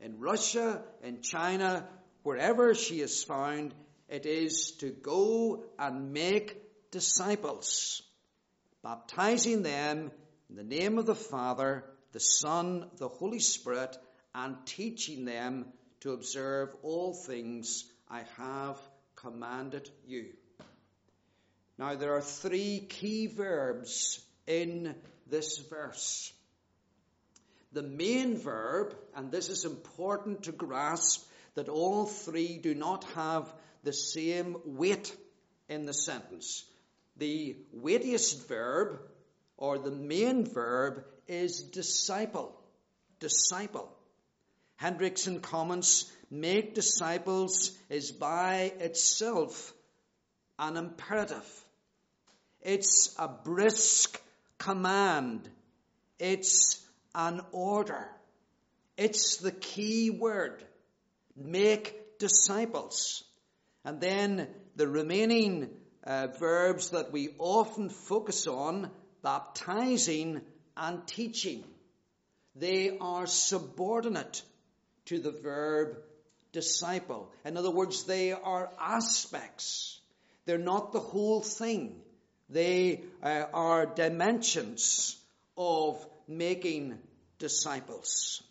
in 0.00 0.18
Russia, 0.18 0.82
in 1.04 1.22
China, 1.22 1.86
wherever 2.24 2.74
she 2.74 3.00
is 3.00 3.22
found? 3.22 3.72
It 4.08 4.26
is 4.26 4.72
to 4.80 4.90
go 4.90 5.62
and 5.78 6.12
make 6.12 6.90
disciples, 6.90 8.02
baptizing 8.82 9.62
them 9.62 10.10
in 10.52 10.58
the 10.58 10.76
name 10.76 10.98
of 10.98 11.06
the 11.06 11.14
Father, 11.14 11.82
the 12.12 12.20
Son, 12.20 12.84
the 12.98 13.08
Holy 13.08 13.38
Spirit, 13.38 13.96
and 14.34 14.54
teaching 14.66 15.24
them 15.24 15.64
to 16.00 16.12
observe 16.12 16.68
all 16.82 17.14
things 17.14 17.90
I 18.10 18.24
have 18.36 18.78
commanded 19.16 19.88
you. 20.06 20.26
Now, 21.78 21.94
there 21.94 22.14
are 22.14 22.20
three 22.20 22.80
key 22.80 23.28
verbs 23.28 24.20
in 24.46 24.94
this 25.26 25.56
verse. 25.56 26.30
The 27.72 27.82
main 27.82 28.36
verb, 28.36 28.94
and 29.16 29.32
this 29.32 29.48
is 29.48 29.64
important 29.64 30.42
to 30.42 30.52
grasp, 30.52 31.26
that 31.54 31.70
all 31.70 32.04
three 32.04 32.58
do 32.58 32.74
not 32.74 33.04
have 33.14 33.50
the 33.84 33.94
same 33.94 34.58
weight 34.66 35.16
in 35.70 35.86
the 35.86 35.94
sentence. 35.94 36.62
The 37.16 37.56
weightiest 37.72 38.48
verb, 38.48 39.00
or 39.62 39.78
the 39.78 39.92
main 39.92 40.44
verb, 40.44 41.04
is 41.28 41.62
disciple. 41.62 42.52
Disciple. 43.20 43.88
Hendriksen 44.80 45.40
comments, 45.40 46.10
make 46.32 46.74
disciples 46.74 47.70
is 47.88 48.10
by 48.10 48.72
itself 48.80 49.72
an 50.58 50.76
imperative. 50.76 51.64
It's 52.60 53.14
a 53.20 53.28
brisk 53.28 54.20
command. 54.58 55.48
It's 56.18 56.84
an 57.14 57.40
order. 57.52 58.08
It's 58.96 59.36
the 59.36 59.52
key 59.52 60.10
word. 60.10 60.60
Make 61.36 62.18
disciples. 62.18 63.22
And 63.84 64.00
then 64.00 64.48
the 64.74 64.88
remaining 64.88 65.70
uh, 66.02 66.26
verbs 66.40 66.90
that 66.90 67.12
we 67.12 67.36
often 67.38 67.90
focus 67.90 68.48
on, 68.48 68.90
baptizing 69.22 70.40
and 70.76 71.06
teaching, 71.06 71.64
they 72.54 72.98
are 72.98 73.26
subordinate 73.26 74.42
to 75.06 75.18
the 75.18 75.30
verb 75.30 75.96
disciple. 76.52 77.32
In 77.44 77.56
other 77.56 77.70
words, 77.70 78.04
they 78.04 78.32
are 78.32 78.70
aspects. 78.78 80.00
They're 80.44 80.58
not 80.58 80.92
the 80.92 81.00
whole 81.00 81.40
thing. 81.40 82.00
They 82.48 83.02
uh, 83.22 83.44
are 83.54 83.86
dimensions 83.86 85.16
of 85.56 86.04
making 86.28 86.98
disciples. 87.38 88.42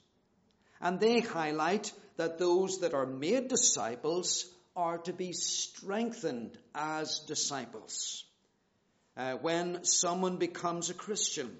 And 0.79 0.99
they 0.99 1.19
highlight 1.19 1.91
that 2.17 2.39
those 2.39 2.79
that 2.79 2.93
are 2.93 3.05
made 3.05 3.47
disciples 3.47 4.45
are 4.75 4.97
to 4.99 5.13
be 5.13 5.33
strengthened 5.33 6.57
as 6.73 7.19
disciples. 7.19 8.23
Uh, 9.17 9.33
when 9.33 9.83
someone 9.83 10.37
becomes 10.37 10.89
a 10.89 10.93
Christian, 10.93 11.55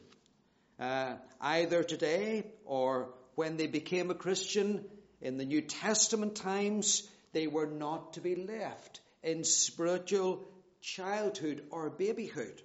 uh, 0.79 1.15
either 1.39 1.83
today 1.83 2.45
or 2.65 3.13
when 3.35 3.57
they 3.57 3.67
became 3.67 4.09
a 4.09 4.15
Christian 4.15 4.85
in 5.21 5.37
the 5.37 5.45
New 5.45 5.61
Testament 5.61 6.35
times, 6.35 7.07
they 7.33 7.47
were 7.47 7.67
not 7.67 8.13
to 8.13 8.21
be 8.21 8.35
left 8.35 9.01
in 9.23 9.43
spiritual 9.43 10.47
childhood 10.81 11.63
or 11.69 11.89
babyhood, 11.89 12.61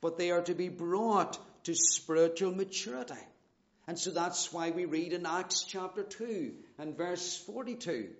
but 0.00 0.18
they 0.18 0.30
are 0.30 0.42
to 0.42 0.54
be 0.54 0.68
brought 0.68 1.38
to 1.64 1.74
spiritual 1.74 2.54
maturity. 2.54 3.14
And 3.86 3.98
so 3.98 4.10
that's 4.10 4.52
why 4.52 4.70
we 4.70 4.84
read 4.84 5.12
in 5.12 5.26
Acts 5.26 5.64
chapter 5.64 6.04
2 6.04 6.54
and 6.78 6.96
verse 6.96 7.36
42 7.38 8.10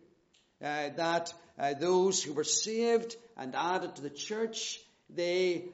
uh, 0.62 0.88
that 0.96 1.33
uh, 1.59 1.75
those 1.75 2.23
who 2.23 2.33
were 2.33 2.44
saved 2.44 3.16
and 3.37 3.55
added 3.55 3.96
to 3.96 4.03
the 4.03 4.11
church, 4.11 4.81
they 5.14 5.66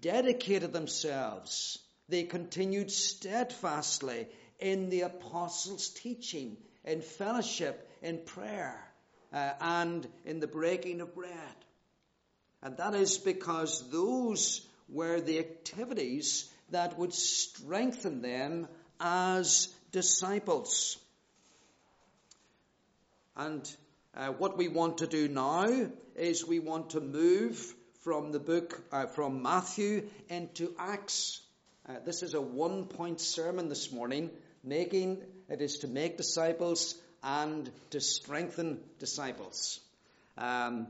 dedicated 0.00 0.72
themselves. 0.72 1.78
They 2.08 2.24
continued 2.24 2.90
steadfastly 2.90 4.28
in 4.58 4.88
the 4.88 5.02
apostles' 5.02 5.88
teaching, 5.90 6.56
in 6.84 7.00
fellowship, 7.02 7.88
in 8.02 8.18
prayer, 8.24 8.82
uh, 9.32 9.52
and 9.60 10.06
in 10.24 10.40
the 10.40 10.46
breaking 10.46 11.00
of 11.00 11.14
bread. 11.14 11.32
And 12.62 12.76
that 12.78 12.94
is 12.94 13.18
because 13.18 13.88
those 13.90 14.66
were 14.88 15.20
the 15.20 15.38
activities 15.38 16.50
that 16.70 16.98
would 16.98 17.14
strengthen 17.14 18.22
them 18.22 18.68
as 19.00 19.68
disciples. 19.92 20.98
And 23.36 23.70
uh, 24.16 24.28
what 24.28 24.58
we 24.58 24.68
want 24.68 24.98
to 24.98 25.06
do 25.06 25.28
now 25.28 25.68
is 26.16 26.44
we 26.44 26.58
want 26.58 26.90
to 26.90 27.00
move 27.00 27.74
from 28.00 28.32
the 28.32 28.38
book, 28.38 28.80
uh, 28.92 29.06
from 29.06 29.42
Matthew 29.42 30.08
into 30.28 30.74
Acts. 30.78 31.40
Uh, 31.88 31.94
this 32.04 32.22
is 32.22 32.34
a 32.34 32.40
one 32.40 32.84
point 32.84 33.20
sermon 33.20 33.68
this 33.68 33.90
morning 33.92 34.30
making, 34.62 35.18
it 35.48 35.60
is 35.60 35.78
to 35.78 35.88
make 35.88 36.16
disciples 36.16 36.94
and 37.22 37.70
to 37.90 38.00
strengthen 38.00 38.80
disciples. 38.98 39.80
Um, 40.36 40.88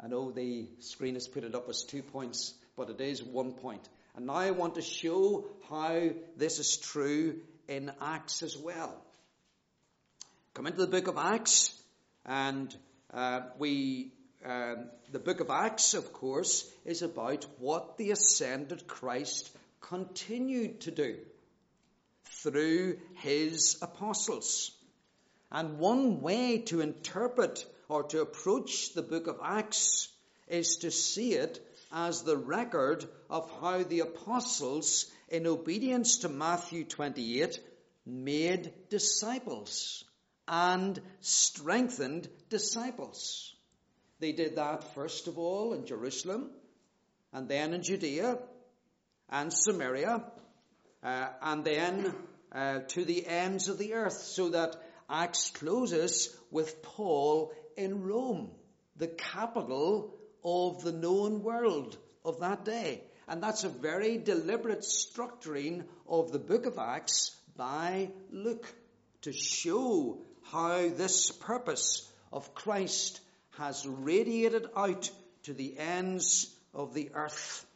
I 0.00 0.08
know 0.08 0.30
the 0.30 0.66
screen 0.80 1.14
has 1.14 1.28
put 1.28 1.44
it 1.44 1.54
up 1.54 1.68
as 1.68 1.84
two 1.84 2.02
points, 2.02 2.54
but 2.76 2.90
it 2.90 3.00
is 3.00 3.22
one 3.22 3.52
point. 3.52 3.88
And 4.16 4.26
now 4.26 4.34
I 4.34 4.50
want 4.50 4.74
to 4.74 4.82
show 4.82 5.46
how 5.70 6.10
this 6.36 6.58
is 6.58 6.76
true 6.76 7.40
in 7.68 7.92
Acts 8.00 8.42
as 8.42 8.56
well. 8.56 9.00
Come 10.54 10.66
into 10.66 10.80
the 10.80 10.86
book 10.86 11.06
of 11.06 11.16
Acts, 11.16 11.72
and 12.26 12.74
uh, 13.14 13.40
we, 13.58 14.12
um, 14.44 14.90
the 15.10 15.18
book 15.18 15.40
of 15.40 15.50
Acts, 15.50 15.94
of 15.94 16.12
course, 16.12 16.68
is 16.84 17.02
about 17.02 17.46
what 17.58 17.96
the 17.96 18.10
ascended 18.10 18.86
Christ 18.86 19.50
continued 19.80 20.80
to 20.82 20.90
do 20.90 21.18
through 22.24 22.98
his 23.16 23.78
apostles. 23.82 24.72
And 25.50 25.78
one 25.78 26.20
way 26.22 26.58
to 26.66 26.80
interpret 26.80 27.64
or 27.88 28.04
to 28.04 28.20
approach 28.20 28.94
the 28.94 29.02
book 29.02 29.26
of 29.26 29.38
Acts 29.42 30.08
is 30.48 30.78
to 30.78 30.90
see 30.90 31.34
it 31.34 31.60
as 31.92 32.22
the 32.22 32.36
record 32.36 33.04
of 33.28 33.50
how 33.60 33.82
the 33.82 34.00
apostles, 34.00 35.10
in 35.28 35.46
obedience 35.46 36.18
to 36.18 36.28
Matthew 36.28 36.84
28, 36.84 37.60
made 38.06 38.72
disciples 38.88 40.04
and 40.48 41.00
strengthened 41.20 42.28
disciples. 42.48 43.54
They 44.22 44.30
did 44.30 44.54
that 44.54 44.94
first 44.94 45.26
of 45.26 45.36
all 45.36 45.72
in 45.72 45.84
Jerusalem, 45.84 46.52
and 47.32 47.48
then 47.48 47.74
in 47.74 47.82
Judea 47.82 48.38
and 49.28 49.52
Samaria, 49.52 50.22
uh, 51.02 51.28
and 51.42 51.64
then 51.64 52.14
uh, 52.52 52.78
to 52.86 53.04
the 53.04 53.26
ends 53.26 53.68
of 53.68 53.78
the 53.78 53.94
earth, 53.94 54.22
so 54.22 54.50
that 54.50 54.76
Acts 55.10 55.50
closes 55.50 56.32
with 56.52 56.84
Paul 56.84 57.52
in 57.76 58.04
Rome, 58.04 58.52
the 58.96 59.08
capital 59.08 60.14
of 60.44 60.84
the 60.84 60.92
known 60.92 61.42
world 61.42 61.98
of 62.24 62.38
that 62.38 62.64
day. 62.64 63.02
And 63.26 63.42
that's 63.42 63.64
a 63.64 63.68
very 63.68 64.18
deliberate 64.18 64.82
structuring 64.82 65.82
of 66.08 66.30
the 66.30 66.38
book 66.38 66.66
of 66.66 66.78
Acts 66.78 67.34
by 67.56 68.10
Luke 68.30 68.72
to 69.22 69.32
show 69.32 70.20
how 70.44 70.90
this 70.90 71.32
purpose 71.32 72.08
of 72.32 72.54
Christ 72.54 73.20
has 73.58 73.86
radiated 73.86 74.66
out 74.76 75.10
to 75.44 75.52
the 75.52 75.78
ends 75.78 76.54
of 76.74 76.94
the 76.94 77.10
earth. 77.14 77.66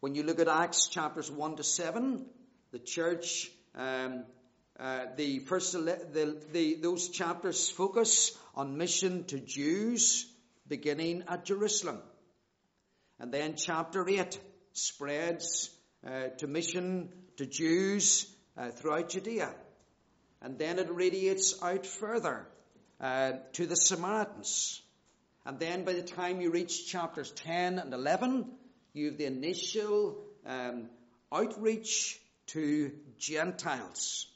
When 0.00 0.14
you 0.14 0.22
look 0.22 0.38
at 0.38 0.48
Acts 0.48 0.88
chapters 0.88 1.30
1 1.30 1.56
to 1.56 1.64
7, 1.64 2.24
the 2.70 2.78
church, 2.78 3.50
um, 3.74 4.24
uh, 4.78 5.06
the 5.16 5.40
first, 5.40 5.72
the, 5.72 6.36
the, 6.52 6.74
those 6.76 7.08
chapters 7.08 7.68
focus 7.70 8.36
on 8.54 8.76
mission 8.76 9.24
to 9.24 9.40
Jews 9.40 10.26
beginning 10.68 11.24
at 11.28 11.44
Jerusalem. 11.44 12.00
And 13.18 13.32
then 13.32 13.54
chapter 13.56 14.08
8 14.08 14.38
spreads 14.72 15.70
uh, 16.06 16.28
to 16.38 16.46
mission 16.46 17.08
to 17.38 17.46
Jews 17.46 18.26
uh, 18.56 18.70
throughout 18.70 19.08
Judea. 19.08 19.54
And 20.42 20.58
then 20.58 20.78
it 20.78 20.88
radiates 20.90 21.60
out 21.62 21.86
further 21.86 22.46
uh, 23.00 23.32
to 23.52 23.66
the 23.66 23.76
Samaritans. 23.76 24.80
And 25.44 25.58
then 25.58 25.84
by 25.84 25.92
the 25.92 26.02
time 26.02 26.40
you 26.40 26.50
reach 26.50 26.86
chapters 26.86 27.30
10 27.30 27.78
and 27.78 27.92
11, 27.92 28.46
you 28.94 29.06
have 29.06 29.18
the 29.18 29.26
initial 29.26 30.18
um, 30.44 30.88
outreach 31.32 32.18
to 32.48 32.92
Gentiles. 33.18 34.26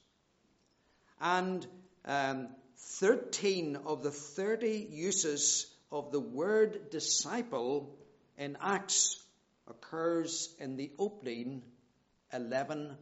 And 1.21 1.67
um, 2.05 2.49
13 2.77 3.79
of 3.87 4.03
the 4.03 4.11
30 4.11 4.89
uses 4.91 5.67
of 5.91 6.13
the 6.13 6.21
word 6.21 6.91
disciple 6.91 7.97
in 8.39 8.57
Acts 8.61 9.23
occurs 9.69 10.55
in 10.59 10.77
the 10.77 10.91
opening 10.99 11.63
11 12.33 12.97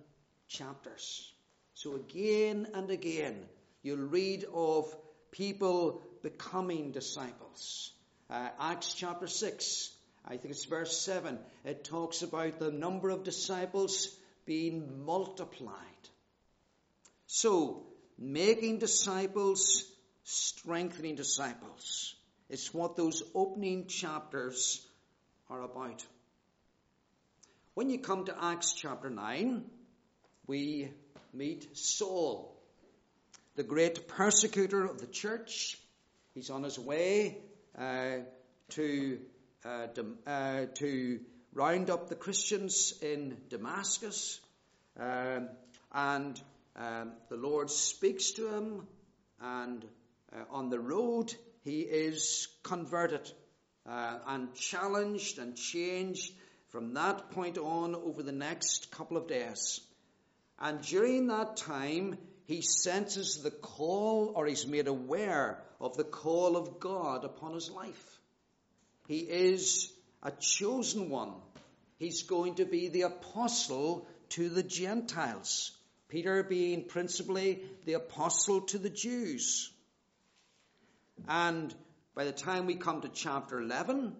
chapters. 0.48 1.32
So 1.74 1.94
again 1.94 2.68
and 2.74 2.90
again, 2.90 3.44
you'll 3.82 3.98
read 3.98 4.44
of 4.52 4.94
people 5.30 6.02
becoming 6.22 6.92
disciples. 6.92 7.92
Uh, 8.30 8.48
Acts 8.60 8.94
chapter 8.94 9.26
6, 9.26 9.90
I 10.26 10.36
think 10.36 10.50
it's 10.50 10.64
verse 10.64 10.96
7, 10.98 11.38
it 11.64 11.84
talks 11.84 12.22
about 12.22 12.58
the 12.58 12.70
number 12.70 13.10
of 13.10 13.24
disciples 13.24 14.08
being 14.44 15.04
multiplied. 15.04 15.74
So, 17.26 17.86
making 18.18 18.78
disciples, 18.78 19.84
strengthening 20.24 21.14
disciples. 21.14 22.14
It's 22.48 22.72
what 22.72 22.96
those 22.96 23.22
opening 23.34 23.86
chapters 23.86 24.84
are 25.50 25.62
about. 25.62 26.04
When 27.74 27.90
you 27.90 27.98
come 27.98 28.24
to 28.24 28.44
Acts 28.44 28.72
chapter 28.72 29.08
9, 29.08 29.64
we 30.46 30.90
meet 31.32 31.76
Saul, 31.76 32.57
the 33.58 33.64
great 33.64 34.06
persecutor 34.06 34.84
of 34.84 35.00
the 35.00 35.06
church. 35.08 35.76
He's 36.32 36.48
on 36.48 36.62
his 36.62 36.78
way 36.78 37.38
uh, 37.76 38.18
to, 38.70 39.18
uh, 39.64 39.88
uh, 40.24 40.66
to 40.74 41.18
round 41.52 41.90
up 41.90 42.08
the 42.08 42.14
Christians 42.14 42.94
in 43.02 43.36
Damascus. 43.48 44.38
Um, 44.96 45.48
and 45.92 46.40
um, 46.76 47.12
the 47.30 47.36
Lord 47.36 47.68
speaks 47.68 48.30
to 48.32 48.46
him, 48.46 48.86
and 49.40 49.84
uh, 50.32 50.44
on 50.52 50.70
the 50.70 50.78
road, 50.78 51.34
he 51.64 51.80
is 51.80 52.46
converted 52.62 53.28
uh, 53.90 54.18
and 54.28 54.54
challenged 54.54 55.40
and 55.40 55.56
changed 55.56 56.32
from 56.68 56.94
that 56.94 57.32
point 57.32 57.58
on 57.58 57.96
over 57.96 58.22
the 58.22 58.30
next 58.30 58.92
couple 58.92 59.16
of 59.16 59.26
days. 59.26 59.80
And 60.60 60.80
during 60.80 61.26
that 61.26 61.56
time, 61.56 62.18
he 62.48 62.62
senses 62.62 63.42
the 63.42 63.50
call 63.50 64.32
or 64.34 64.46
he's 64.46 64.66
made 64.66 64.88
aware 64.88 65.62
of 65.82 65.98
the 65.98 66.04
call 66.04 66.56
of 66.56 66.80
God 66.80 67.26
upon 67.26 67.52
his 67.52 67.70
life. 67.70 68.18
He 69.06 69.18
is 69.18 69.92
a 70.22 70.30
chosen 70.30 71.10
one. 71.10 71.34
He's 71.98 72.22
going 72.22 72.54
to 72.54 72.64
be 72.64 72.88
the 72.88 73.02
apostle 73.02 74.08
to 74.30 74.48
the 74.48 74.62
Gentiles. 74.62 75.72
Peter 76.08 76.42
being 76.42 76.84
principally 76.84 77.60
the 77.84 77.92
apostle 77.92 78.62
to 78.62 78.78
the 78.78 78.88
Jews. 78.88 79.70
And 81.28 81.74
by 82.14 82.24
the 82.24 82.32
time 82.32 82.64
we 82.64 82.76
come 82.76 83.02
to 83.02 83.10
chapter 83.10 83.60
11, 83.60 84.16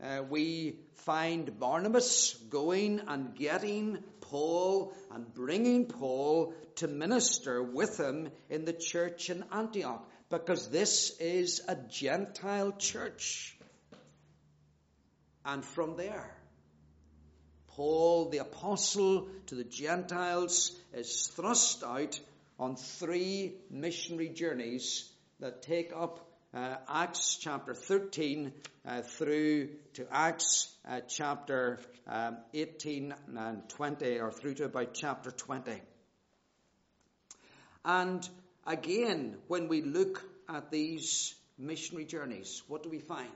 uh, 0.00 0.22
we 0.28 0.78
find 0.98 1.58
Barnabas 1.58 2.34
going 2.48 3.00
and 3.08 3.34
getting 3.34 4.04
Paul 4.30 4.92
and 5.10 5.32
bringing 5.32 5.86
Paul 5.86 6.54
to 6.76 6.88
minister 6.88 7.62
with 7.62 7.98
him 7.98 8.30
in 8.50 8.64
the 8.64 8.72
church 8.72 9.30
in 9.30 9.44
Antioch 9.52 10.08
because 10.28 10.68
this 10.68 11.16
is 11.20 11.62
a 11.68 11.76
Gentile 11.76 12.72
church. 12.72 13.56
And 15.44 15.64
from 15.64 15.96
there, 15.96 16.36
Paul, 17.68 18.30
the 18.30 18.38
apostle 18.38 19.28
to 19.46 19.54
the 19.54 19.64
Gentiles, 19.64 20.76
is 20.92 21.28
thrust 21.28 21.84
out 21.84 22.18
on 22.58 22.76
three 22.76 23.54
missionary 23.70 24.30
journeys 24.30 25.08
that 25.40 25.62
take 25.62 25.92
up 25.94 26.25
uh, 26.56 26.76
Acts 26.88 27.36
chapter 27.36 27.74
13 27.74 28.50
uh, 28.86 29.02
through 29.02 29.68
to 29.92 30.06
Acts 30.10 30.74
uh, 30.88 31.00
chapter 31.06 31.78
um, 32.08 32.38
18 32.54 33.14
and 33.36 33.68
20, 33.68 34.20
or 34.20 34.32
through 34.32 34.54
to 34.54 34.64
about 34.64 34.94
chapter 34.94 35.30
20. 35.30 35.82
And 37.84 38.26
again, 38.66 39.36
when 39.48 39.68
we 39.68 39.82
look 39.82 40.24
at 40.48 40.70
these 40.70 41.34
missionary 41.58 42.06
journeys, 42.06 42.62
what 42.68 42.82
do 42.82 42.88
we 42.88 43.00
find? 43.00 43.28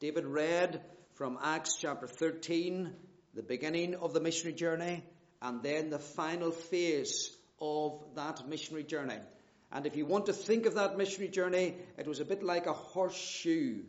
David 0.00 0.24
read 0.24 0.80
from 1.16 1.38
Acts 1.42 1.76
chapter 1.76 2.06
13, 2.06 2.90
the 3.34 3.42
beginning 3.42 3.94
of 3.94 4.14
the 4.14 4.20
missionary 4.20 4.56
journey, 4.56 5.04
and 5.42 5.62
then 5.62 5.90
the 5.90 5.98
final 5.98 6.50
phase 6.50 7.30
of 7.60 8.02
that 8.14 8.48
missionary 8.48 8.84
journey. 8.84 9.18
And 9.70 9.86
if 9.86 9.96
you 9.96 10.06
want 10.06 10.26
to 10.26 10.32
think 10.32 10.66
of 10.66 10.74
that 10.74 10.96
missionary 10.96 11.30
journey, 11.30 11.74
it 11.98 12.06
was 12.06 12.20
a 12.20 12.24
bit 12.24 12.42
like 12.42 12.66
a 12.66 12.72
horseshoe, 12.72 13.82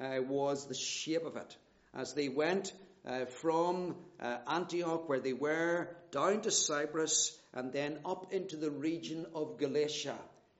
uh, 0.00 0.20
was 0.22 0.66
the 0.66 0.74
shape 0.74 1.24
of 1.26 1.36
it. 1.36 1.56
As 1.92 2.14
they 2.14 2.28
went 2.28 2.72
uh, 3.06 3.24
from 3.24 3.96
uh, 4.20 4.38
Antioch, 4.46 5.08
where 5.08 5.20
they 5.20 5.32
were, 5.32 5.88
down 6.12 6.42
to 6.42 6.50
Cyprus, 6.50 7.36
and 7.52 7.72
then 7.72 7.98
up 8.04 8.32
into 8.32 8.56
the 8.56 8.70
region 8.70 9.26
of 9.34 9.58
Galatia 9.58 10.18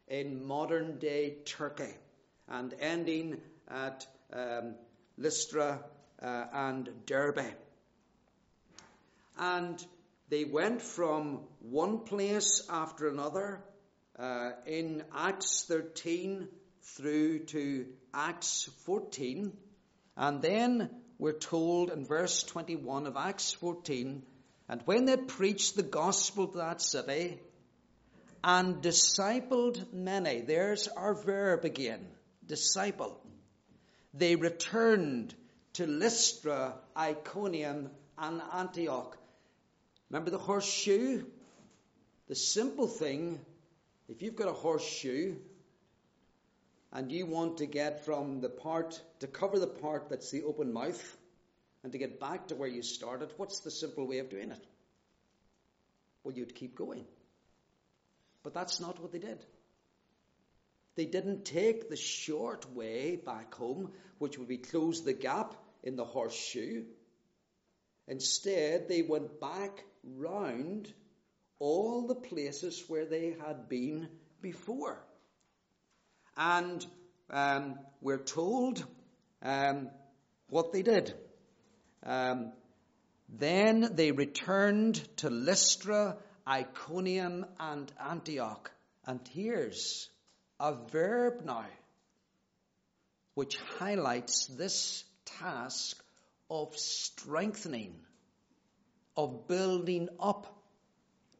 in 0.08 0.44
modern 0.44 0.98
day 0.98 1.36
Turkey, 1.44 1.94
and 2.48 2.74
ending 2.80 3.40
at 3.68 4.06
um, 4.32 4.74
Lystra 5.16 5.84
uh, 6.20 6.44
and 6.52 6.88
Derbe. 7.06 7.46
And 9.38 9.84
they 10.28 10.44
went 10.44 10.82
from 10.82 11.40
one 11.60 12.00
place 12.00 12.66
after 12.68 13.08
another 13.08 13.62
uh, 14.18 14.52
in 14.66 15.02
Acts 15.14 15.64
13 15.64 16.48
through 16.82 17.40
to 17.46 17.86
Acts 18.12 18.68
14. 18.84 19.52
And 20.16 20.42
then 20.42 20.90
we're 21.18 21.32
told 21.32 21.90
in 21.90 22.04
verse 22.04 22.42
21 22.42 23.06
of 23.06 23.16
Acts 23.16 23.52
14, 23.52 24.22
and 24.68 24.82
when 24.84 25.04
they 25.04 25.16
preached 25.16 25.76
the 25.76 25.82
gospel 25.82 26.48
to 26.48 26.58
that 26.58 26.80
city 26.80 27.38
and 28.42 28.82
discipled 28.82 29.92
many, 29.92 30.40
there's 30.40 30.88
our 30.88 31.14
verb 31.14 31.64
again, 31.64 32.06
disciple. 32.46 33.20
They 34.12 34.36
returned 34.36 35.34
to 35.74 35.86
Lystra, 35.86 36.74
Iconium, 36.96 37.90
and 38.16 38.40
Antioch. 38.52 39.16
Remember 40.10 40.30
the 40.30 40.38
horseshoe? 40.38 41.24
The 42.28 42.36
simple 42.36 42.86
thing 42.86 43.40
if 44.08 44.22
you've 44.22 44.36
got 44.36 44.48
a 44.48 44.52
horseshoe 44.52 45.36
and 46.92 47.10
you 47.10 47.26
want 47.26 47.58
to 47.58 47.66
get 47.66 48.04
from 48.04 48.40
the 48.40 48.48
part, 48.48 49.00
to 49.20 49.26
cover 49.26 49.58
the 49.58 49.66
part 49.66 50.08
that's 50.08 50.30
the 50.30 50.42
open 50.44 50.72
mouth, 50.72 51.16
and 51.82 51.92
to 51.92 51.98
get 51.98 52.20
back 52.20 52.48
to 52.48 52.54
where 52.54 52.68
you 52.68 52.82
started, 52.82 53.30
what's 53.36 53.60
the 53.60 53.70
simple 53.70 54.06
way 54.06 54.18
of 54.18 54.30
doing 54.30 54.50
it? 54.50 54.66
Well, 56.22 56.34
you'd 56.34 56.54
keep 56.54 56.74
going. 56.74 57.04
But 58.42 58.54
that's 58.54 58.80
not 58.80 59.00
what 59.00 59.12
they 59.12 59.18
did. 59.18 59.44
They 60.96 61.06
didn't 61.06 61.44
take 61.44 61.90
the 61.90 61.96
short 61.96 62.72
way 62.72 63.16
back 63.16 63.54
home, 63.54 63.92
which 64.18 64.38
would 64.38 64.48
be 64.48 64.58
close 64.58 65.02
the 65.02 65.12
gap 65.12 65.54
in 65.82 65.96
the 65.96 66.04
horseshoe. 66.04 66.84
Instead, 68.06 68.88
they 68.88 69.02
went 69.02 69.40
back 69.40 69.84
round 70.04 70.92
all 71.64 72.06
the 72.06 72.14
places 72.14 72.84
where 72.88 73.06
they 73.06 73.34
had 73.42 73.70
been 73.70 74.06
before. 74.42 75.02
And 76.36 76.84
um, 77.30 77.78
we're 78.02 78.22
told 78.22 78.84
um, 79.40 79.88
what 80.50 80.74
they 80.74 80.82
did. 80.82 81.14
Um, 82.02 82.52
then 83.30 83.92
they 83.94 84.12
returned 84.12 84.96
to 85.16 85.30
Lystra, 85.30 86.18
Iconium, 86.46 87.46
and 87.58 87.90
Antioch. 87.98 88.70
And 89.06 89.20
here's 89.32 90.10
a 90.60 90.74
verb 90.92 91.46
now 91.46 91.64
which 93.32 93.56
highlights 93.78 94.44
this 94.48 95.02
task 95.40 95.96
of 96.50 96.76
strengthening, 96.76 97.94
of 99.16 99.48
building 99.48 100.10
up 100.20 100.53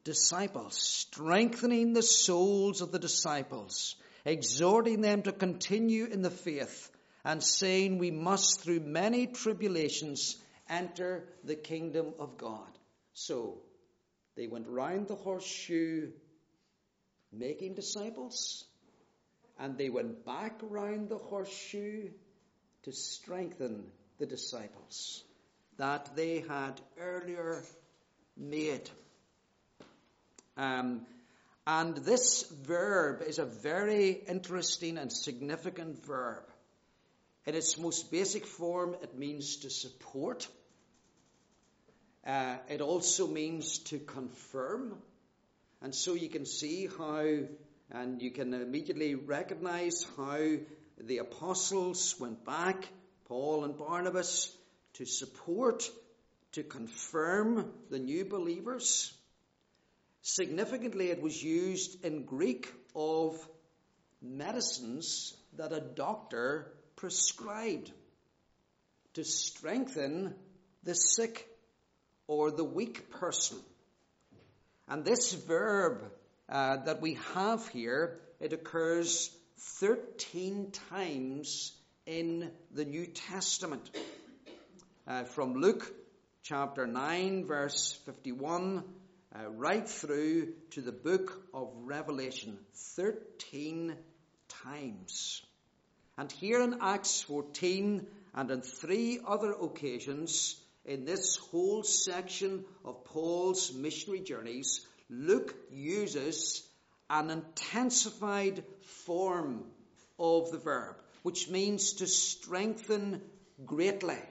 disciples, 0.04 0.76
strengthening 0.76 1.92
the 1.92 2.02
souls 2.02 2.80
of 2.80 2.92
the 2.92 2.98
disciples, 2.98 3.96
exhorting 4.24 5.00
them 5.00 5.22
to 5.22 5.32
continue 5.32 6.04
in 6.04 6.22
the 6.22 6.30
faith, 6.30 6.90
and 7.24 7.42
saying 7.42 7.98
we 7.98 8.10
must, 8.10 8.60
through 8.60 8.80
many 8.80 9.26
tribulations, 9.26 10.36
enter 10.68 11.24
the 11.42 11.56
kingdom 11.56 12.14
of 12.18 12.36
God. 12.36 12.78
So, 13.14 13.62
they 14.36 14.46
went 14.46 14.66
round 14.68 15.08
the 15.08 15.14
horseshoe 15.14 16.10
making 17.32 17.74
disciples, 17.74 18.64
and 19.58 19.78
they 19.78 19.88
went 19.88 20.24
back 20.24 20.60
round 20.62 21.08
the 21.08 21.18
horseshoe 21.18 22.10
to 22.82 22.92
strengthen 22.92 23.84
the 24.18 24.26
disciples 24.26 25.24
that 25.78 26.14
they 26.14 26.40
had 26.40 26.80
earlier 26.98 27.64
made. 28.36 28.88
Um, 30.56 31.06
and 31.66 31.96
this 31.96 32.42
verb 32.64 33.22
is 33.26 33.38
a 33.38 33.46
very 33.46 34.10
interesting 34.10 34.98
and 34.98 35.10
significant 35.10 36.04
verb. 36.04 36.44
In 37.46 37.54
its 37.54 37.78
most 37.78 38.10
basic 38.10 38.46
form, 38.46 38.96
it 39.02 39.18
means 39.18 39.56
to 39.58 39.70
support. 39.70 40.48
Uh, 42.26 42.56
it 42.68 42.80
also 42.80 43.26
means 43.26 43.78
to 43.78 43.98
confirm. 43.98 44.96
And 45.82 45.94
so 45.94 46.14
you 46.14 46.28
can 46.28 46.46
see 46.46 46.88
how, 46.98 47.26
and 47.90 48.22
you 48.22 48.30
can 48.30 48.54
immediately 48.54 49.14
recognize 49.14 50.06
how 50.16 50.38
the 50.98 51.18
apostles 51.18 52.14
went 52.18 52.44
back, 52.44 52.88
Paul 53.26 53.64
and 53.64 53.76
Barnabas, 53.76 54.54
to 54.94 55.04
support, 55.04 55.90
to 56.52 56.62
confirm 56.62 57.72
the 57.90 57.98
new 57.98 58.24
believers. 58.24 59.12
Significantly, 60.26 61.10
it 61.10 61.20
was 61.20 61.42
used 61.42 62.02
in 62.02 62.24
Greek 62.24 62.72
of 62.96 63.36
medicines 64.22 65.36
that 65.58 65.70
a 65.70 65.82
doctor 65.82 66.72
prescribed 66.96 67.92
to 69.12 69.22
strengthen 69.22 70.34
the 70.82 70.94
sick 70.94 71.46
or 72.26 72.50
the 72.50 72.64
weak 72.64 73.10
person. 73.10 73.58
And 74.88 75.04
this 75.04 75.34
verb 75.34 76.10
uh, 76.48 76.78
that 76.86 77.02
we 77.02 77.18
have 77.34 77.68
here, 77.68 78.18
it 78.40 78.54
occurs 78.54 79.30
13 79.58 80.72
times 80.90 81.76
in 82.06 82.50
the 82.72 82.86
New 82.86 83.04
Testament. 83.04 83.90
Uh, 85.06 85.24
from 85.24 85.56
Luke 85.56 85.86
chapter 86.42 86.86
9, 86.86 87.44
verse 87.44 87.92
51, 88.06 88.84
uh, 89.34 89.48
right 89.50 89.88
through 89.88 90.52
to 90.70 90.80
the 90.80 90.92
book 90.92 91.32
of 91.52 91.68
Revelation 91.82 92.56
13 92.74 93.96
times. 94.48 95.42
And 96.16 96.30
here 96.30 96.60
in 96.60 96.78
Acts 96.80 97.22
14 97.22 98.06
and 98.34 98.50
on 98.50 98.60
three 98.60 99.18
other 99.26 99.52
occasions 99.52 100.60
in 100.84 101.04
this 101.04 101.36
whole 101.36 101.82
section 101.82 102.64
of 102.84 103.04
Paul's 103.04 103.72
missionary 103.74 104.20
journeys, 104.20 104.86
Luke 105.10 105.54
uses 105.72 106.62
an 107.10 107.30
intensified 107.30 108.62
form 109.04 109.64
of 110.18 110.52
the 110.52 110.58
verb, 110.58 110.96
which 111.22 111.48
means 111.48 111.94
to 111.94 112.06
strengthen 112.06 113.20
greatly, 113.64 114.22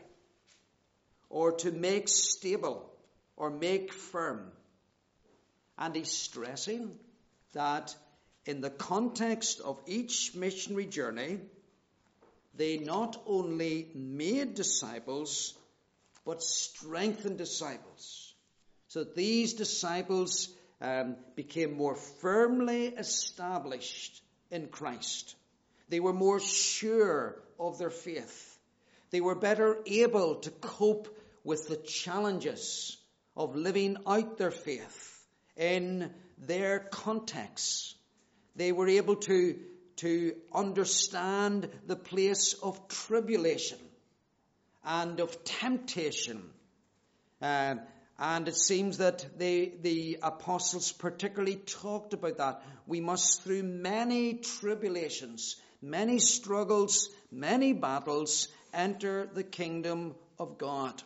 or 1.29 1.51
to 1.51 1.71
make 1.71 2.07
stable, 2.07 2.89
or 3.35 3.49
make 3.49 3.91
firm. 3.91 4.51
And 5.77 5.95
he's 5.95 6.11
stressing 6.11 6.97
that 7.53 7.95
in 8.45 8.61
the 8.61 8.69
context 8.69 9.61
of 9.61 9.81
each 9.87 10.35
missionary 10.35 10.85
journey, 10.85 11.39
they 12.55 12.77
not 12.77 13.21
only 13.25 13.87
made 13.95 14.53
disciples, 14.53 15.53
but 16.25 16.43
strengthened 16.43 17.37
disciples. 17.37 18.33
So 18.89 19.03
these 19.03 19.53
disciples 19.53 20.49
um, 20.81 21.15
became 21.35 21.75
more 21.75 21.95
firmly 21.95 22.87
established 22.87 24.21
in 24.51 24.67
Christ. 24.67 25.35
They 25.89 25.99
were 25.99 26.13
more 26.13 26.39
sure 26.39 27.41
of 27.59 27.77
their 27.79 27.89
faith. 27.89 28.57
They 29.09 29.21
were 29.21 29.35
better 29.35 29.79
able 29.85 30.35
to 30.35 30.51
cope 30.51 31.07
with 31.43 31.67
the 31.67 31.77
challenges 31.77 32.97
of 33.35 33.55
living 33.55 33.97
out 34.05 34.37
their 34.37 34.51
faith 34.51 35.12
in 35.57 36.11
their 36.37 36.79
context. 36.79 37.95
They 38.55 38.71
were 38.71 38.87
able 38.87 39.15
to, 39.15 39.57
to 39.97 40.35
understand 40.53 41.69
the 41.87 41.95
place 41.95 42.53
of 42.53 42.87
tribulation 42.87 43.79
and 44.83 45.19
of 45.19 45.43
temptation. 45.43 46.43
Uh, 47.41 47.75
and 48.19 48.47
it 48.47 48.55
seems 48.55 48.99
that 48.99 49.25
they, 49.37 49.73
the 49.81 50.19
apostles 50.21 50.91
particularly 50.91 51.55
talked 51.55 52.13
about 52.13 52.37
that. 52.37 52.61
We 52.85 53.01
must, 53.01 53.41
through 53.43 53.63
many 53.63 54.35
tribulations, 54.35 55.55
many 55.81 56.19
struggles, 56.19 57.09
many 57.31 57.73
battles, 57.73 58.47
enter 58.73 59.27
the 59.33 59.43
kingdom 59.43 60.15
of 60.37 60.57
God. 60.57 61.01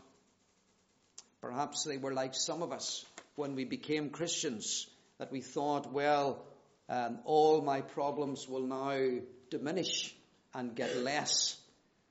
Perhaps 1.42 1.84
they 1.84 1.98
were 1.98 2.14
like 2.14 2.34
some 2.36 2.62
of 2.62 2.72
us 2.72 3.06
when 3.38 3.54
we 3.54 3.66
became 3.66 4.10
Christians 4.10 4.88
that 5.20 5.32
we 5.32 5.42
thought, 5.42 5.94
well, 5.94 6.44
um, 6.90 7.20
all 7.24 7.62
my 7.62 7.82
problems 7.82 8.48
will 8.50 8.66
now 8.66 9.20
diminish 9.52 10.16
and 10.56 10.76
get 10.76 10.98
less. 10.98 11.56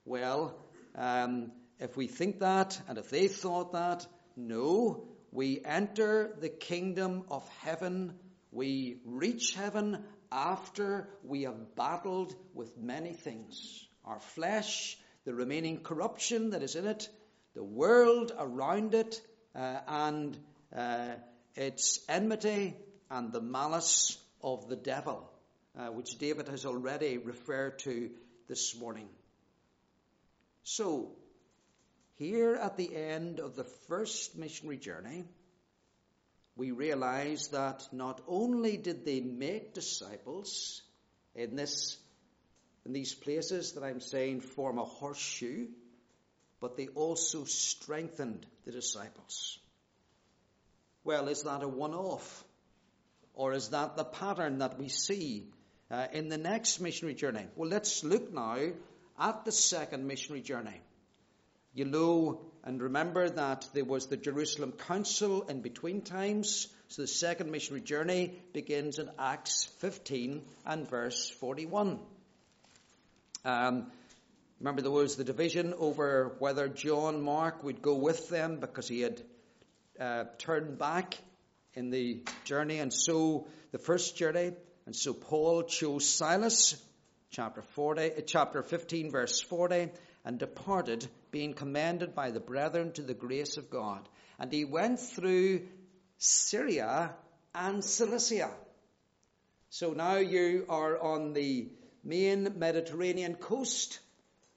Well, 0.05 0.57
um, 0.95 1.51
if 1.81 1.97
we 1.97 2.07
think 2.07 2.39
that, 2.41 2.81
and 2.89 2.97
if 2.97 3.11
they 3.11 3.27
thought 3.27 3.73
that, 3.73 4.07
no, 4.37 5.09
we 5.33 5.61
enter 5.65 6.37
the 6.41 6.49
kingdom 6.49 7.25
of 7.29 7.47
heaven. 7.61 8.15
We 8.53 9.01
reach 9.05 9.55
heaven 9.55 10.05
after 10.31 11.09
we 11.25 11.43
have 11.43 11.75
battled 11.75 12.37
with 12.55 12.79
many 12.79 13.15
things. 13.15 13.85
Our 14.05 14.21
flesh, 14.21 14.97
the 15.25 15.35
remaining 15.35 15.81
corruption 15.81 16.51
that 16.51 16.63
is 16.63 16.77
in 16.77 16.87
it, 16.87 17.09
the 17.55 17.65
world 17.65 18.31
around 18.39 18.95
it, 18.95 19.21
uh, 19.57 19.81
and 19.89 20.39
uh, 20.75 21.15
its 21.55 22.01
enmity 22.09 22.75
and 23.11 23.33
the 23.33 23.41
malice 23.41 24.19
of 24.43 24.69
the 24.69 24.77
devil, 24.77 25.31
uh, 25.79 25.87
which 25.89 26.19
David 26.19 26.49
has 26.49 26.65
already 26.67 27.19
referred 27.19 27.79
to 27.81 28.11
this 28.49 28.79
morning. 28.79 29.09
So, 30.63 31.13
here 32.17 32.55
at 32.55 32.77
the 32.77 32.95
end 32.95 33.41
of 33.41 33.55
the 33.57 33.65
first 33.89 34.37
missionary 34.37 34.79
journey, 34.79 35.25
we 36.57 36.71
realize 36.71 37.49
that 37.49 37.87
not 37.93 38.21
only 38.27 38.77
did 38.77 39.05
they 39.05 39.21
make 39.21 39.75
disciples 39.75 40.83
in 41.35 41.55
this 41.55 41.99
in 42.87 42.93
these 42.93 43.15
places 43.15 43.73
that 43.73 43.83
I'm 43.83 44.01
saying 44.01 44.41
form 44.41 44.79
a 44.79 44.85
horseshoe, 44.85 45.67
but 46.61 46.77
they 46.77 46.87
also 46.87 47.45
strengthened 47.45 48.47
the 48.65 48.71
disciples. 48.71 49.59
Well, 51.07 51.29
is 51.29 51.45
that 51.45 51.63
a 51.63 51.69
one 51.69 51.95
off? 51.95 52.45
Or 53.35 53.53
is 53.53 53.71
that 53.71 53.97
the 53.97 54.05
pattern 54.05 54.59
that 54.59 54.79
we 54.79 54.89
see 54.89 55.47
uh, 55.91 56.09
in 56.13 56.29
the 56.29 56.39
next 56.39 56.81
missionary 56.81 57.15
journey? 57.15 57.47
Well, 57.55 57.71
let's 57.71 58.05
look 58.05 58.33
now 58.33 58.59
at 59.19 59.45
the 59.45 59.53
second 59.53 60.07
missionary 60.07 60.43
journey. 60.43 60.81
You 61.75 61.85
know 61.85 62.41
and 62.67 62.83
remember 62.83 63.31
that 63.31 63.69
there 63.75 63.85
was 63.85 64.07
the 64.07 64.17
Jerusalem 64.17 64.73
Council 64.73 65.43
in 65.43 65.61
between 65.61 66.01
times. 66.01 66.67
So 66.89 67.03
the 67.03 67.09
second 67.09 67.53
missionary 67.53 67.83
journey 67.85 68.43
begins 68.53 68.99
in 68.99 69.09
Acts 69.21 69.67
15 69.79 70.43
and 70.67 70.91
verse 70.91 71.31
41. 71.31 72.01
Um, 73.45 73.87
remember, 74.59 74.83
there 74.83 74.91
was 74.91 75.15
the 75.15 75.23
division 75.23 75.75
over 75.79 76.35
whether 76.41 76.67
John 76.67 77.23
Mark 77.23 77.63
would 77.63 77.83
go 77.83 77.95
with 77.95 78.29
them 78.31 78.59
because 78.59 78.89
he 78.89 79.03
had 79.03 79.23
uh, 80.01 80.25
turned 80.39 80.79
back 80.79 81.17
in 81.75 81.91
the 81.91 82.23
journey, 82.45 82.79
and 82.79 82.93
so 82.93 83.47
the 83.73 83.79
first 83.79 84.17
journey, 84.17 84.53
and 84.87 84.95
so 84.95 85.13
Paul 85.13 85.65
chose 85.65 86.09
Silas, 86.09 86.81
chapter 87.31 87.63
40, 87.63 88.03
uh, 88.03 88.21
chapter 88.27 88.63
15, 88.63 89.11
verse 89.11 89.41
40, 89.41 89.91
and 90.25 90.39
departed, 90.39 91.07
being 91.31 91.55
commended 91.55 92.15
by 92.15 92.31
the 92.31 92.41
brethren 92.41 92.93
to 92.93 93.03
the 93.03 93.15
grace 93.15 93.57
of 93.57 93.71
God. 93.71 94.09
And 94.39 94.53
he 94.53 94.65
went 94.65 95.01
through 95.01 95.67
Syria 96.19 97.15
and 97.55 97.85
Cilicia. 97.85 98.51
So 99.71 99.93
now 99.93 100.17
you 100.17 100.65
are 100.69 100.99
on 101.01 101.33
the 101.33 101.69
main 102.05 102.59
Mediterranean 102.59 103.35
coast, 103.35 103.99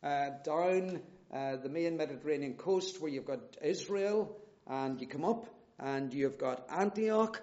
uh, 0.03 0.29
down 0.43 1.01
uh, 1.33 1.57
the 1.57 1.69
main 1.69 1.97
Mediterranean 1.97 2.53
coast 2.53 3.01
where 3.01 3.11
you've 3.11 3.25
got 3.25 3.39
Israel, 3.61 4.37
and 4.69 5.01
you 5.01 5.07
come 5.07 5.25
up 5.25 5.47
and 5.79 6.13
you've 6.13 6.37
got 6.37 6.67
Antioch. 6.69 7.41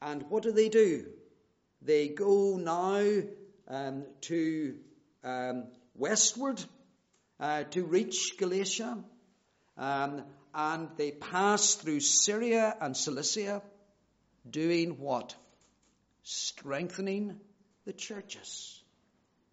And 0.00 0.24
what 0.28 0.42
do 0.42 0.52
they 0.52 0.68
do? 0.68 1.06
They 1.82 2.08
go 2.08 2.56
now 2.56 3.22
um, 3.68 4.04
to 4.22 4.76
um, 5.24 5.64
westward 5.94 6.62
uh, 7.40 7.64
to 7.64 7.84
reach 7.84 8.36
Galatia. 8.38 8.98
Um, 9.76 10.24
and 10.54 10.88
they 10.96 11.12
pass 11.12 11.74
through 11.76 12.00
Syria 12.00 12.76
and 12.80 12.96
Cilicia, 12.96 13.62
doing 14.48 14.98
what? 14.98 15.34
Strengthening 16.22 17.38
the 17.84 17.92
churches. 17.92 18.82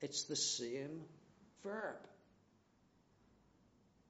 It's 0.02 0.24
the 0.24 0.36
same 0.36 1.02
verb. 1.64 1.98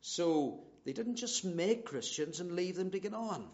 So 0.01 0.63
they 0.85 0.93
didn't 0.93 1.17
just 1.17 1.43
make 1.43 1.85
Christians 1.85 2.39
and 2.39 2.51
leave 2.53 2.75
them 2.75 2.91
to 2.91 2.99
get 2.99 3.13
on. 3.13 3.47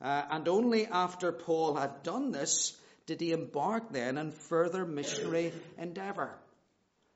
Uh, 0.00 0.22
and 0.30 0.48
only 0.48 0.86
after 0.86 1.32
Paul 1.32 1.74
had 1.74 2.02
done 2.02 2.30
this 2.30 2.76
did 3.06 3.20
he 3.20 3.32
embark 3.32 3.92
then 3.92 4.18
on 4.18 4.30
further 4.30 4.86
missionary 4.86 5.52
endeavour 5.78 6.38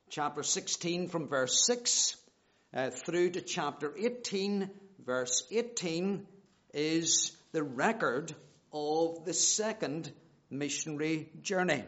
chapter 0.09 0.43
16 0.43 1.09
from 1.09 1.29
verse 1.29 1.67
6 1.67 2.17
uh, 2.75 2.91
through 2.91 3.31
to 3.31 3.41
chapter 3.41 3.93
18, 3.97 4.71
verse 5.05 5.43
18, 5.51 6.27
is 6.75 7.37
the 7.53 7.63
record 7.63 8.35
of 8.73 9.25
the 9.25 9.35
second 9.35 10.13
missionary 10.51 11.29
journey. 11.43 11.85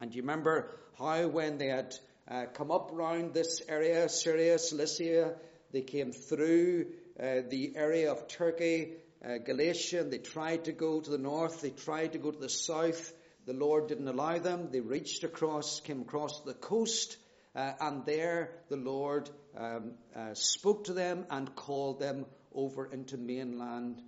And 0.00 0.14
you 0.14 0.22
remember 0.22 0.70
how 0.98 1.26
when 1.28 1.58
they 1.58 1.68
had 1.68 1.94
uh, 2.28 2.46
come 2.54 2.70
up 2.70 2.90
round 2.92 3.34
this 3.34 3.62
area, 3.68 4.08
Syria, 4.08 4.58
Cilicia, 4.58 5.34
they 5.72 5.82
came 5.82 6.12
through 6.12 6.86
uh, 7.18 7.42
the 7.48 7.72
area 7.76 8.12
of 8.12 8.28
Turkey, 8.28 8.94
uh, 9.24 9.38
Galatia, 9.38 10.00
and 10.00 10.12
they 10.12 10.18
tried 10.18 10.64
to 10.64 10.72
go 10.72 11.00
to 11.00 11.10
the 11.10 11.18
north, 11.18 11.60
they 11.60 11.70
tried 11.70 12.12
to 12.12 12.18
go 12.18 12.30
to 12.30 12.38
the 12.38 12.48
south, 12.48 13.12
the 13.46 13.52
Lord 13.52 13.86
didn't 13.86 14.08
allow 14.08 14.38
them. 14.38 14.70
They 14.72 14.80
reached 14.80 15.22
across, 15.22 15.78
came 15.80 16.00
across 16.00 16.40
the 16.40 16.52
coast, 16.52 17.16
uh, 17.54 17.72
and 17.80 18.04
there 18.04 18.50
the 18.68 18.76
Lord 18.76 19.30
um, 19.56 19.92
uh, 20.14 20.34
spoke 20.34 20.84
to 20.84 20.92
them 20.92 21.26
and 21.30 21.54
called 21.54 22.00
them 22.00 22.26
over 22.52 22.86
into 22.86 23.16
mainland 23.16 24.02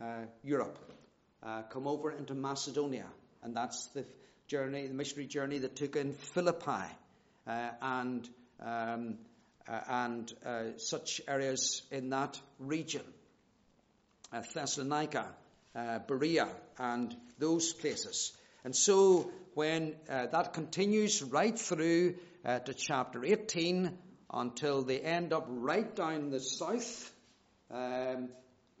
uh, 0.00 0.26
Europe. 0.44 0.78
Uh, 1.42 1.62
come 1.62 1.88
over 1.88 2.12
into 2.12 2.34
Macedonia. 2.34 3.06
And 3.42 3.56
that's 3.56 3.88
the 3.88 4.06
journey, 4.46 4.86
the 4.86 4.94
missionary 4.94 5.26
journey 5.26 5.58
that 5.58 5.74
took 5.74 5.96
in 5.96 6.12
Philippi 6.12 6.86
and, 7.46 8.28
um, 8.60 9.18
and 9.66 10.32
such 10.76 11.20
areas 11.26 11.82
in 11.90 12.10
that 12.10 12.38
region. 12.58 13.02
Thessalonica, 14.52 15.26
Berea, 16.06 16.48
and 16.78 17.16
those 17.38 17.72
places. 17.72 18.32
And 18.64 18.74
so 18.74 19.30
when 19.54 19.94
uh, 20.08 20.26
that 20.26 20.52
continues 20.52 21.22
right 21.22 21.58
through 21.58 22.16
uh, 22.44 22.58
to 22.60 22.74
chapter 22.74 23.24
18 23.24 23.96
until 24.32 24.82
they 24.82 25.00
end 25.00 25.32
up 25.32 25.46
right 25.48 25.94
down 25.94 26.30
the 26.30 26.40
south, 26.40 27.12
um, 27.70 28.30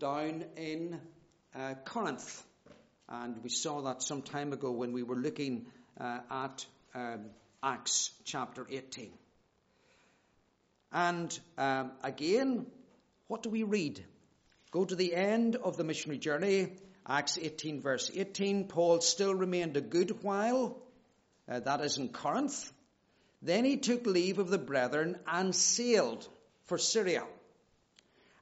down 0.00 0.44
in 0.56 1.00
uh, 1.54 1.74
Corinth. 1.84 2.42
And 3.08 3.42
we 3.42 3.50
saw 3.50 3.82
that 3.82 4.02
some 4.02 4.22
time 4.22 4.52
ago 4.52 4.72
when 4.72 4.92
we 4.92 5.02
were 5.02 5.16
looking 5.16 5.66
uh, 6.00 6.18
at 6.30 6.66
um, 6.94 7.26
Acts 7.62 8.10
chapter 8.24 8.66
18. 8.68 9.12
And 10.94 11.38
um, 11.58 11.92
again, 12.02 12.64
what 13.26 13.42
do 13.42 13.50
we 13.50 13.64
read? 13.64 14.02
Go 14.70 14.86
to 14.86 14.94
the 14.96 15.14
end 15.14 15.56
of 15.56 15.76
the 15.76 15.84
missionary 15.84 16.18
journey 16.18 16.70
Acts 17.06 17.36
18 17.36 17.82
verse 17.82 18.10
18, 18.14 18.66
Paul 18.66 19.00
still 19.02 19.34
remained 19.34 19.76
a 19.76 19.82
good 19.82 20.22
while, 20.22 20.78
uh, 21.46 21.60
that 21.60 21.82
is 21.82 21.98
in 21.98 22.08
Corinth. 22.08 22.72
Then 23.42 23.66
he 23.66 23.76
took 23.76 24.06
leave 24.06 24.38
of 24.38 24.48
the 24.48 24.58
brethren 24.58 25.18
and 25.26 25.54
sailed 25.54 26.26
for 26.64 26.78
Syria. 26.78 27.24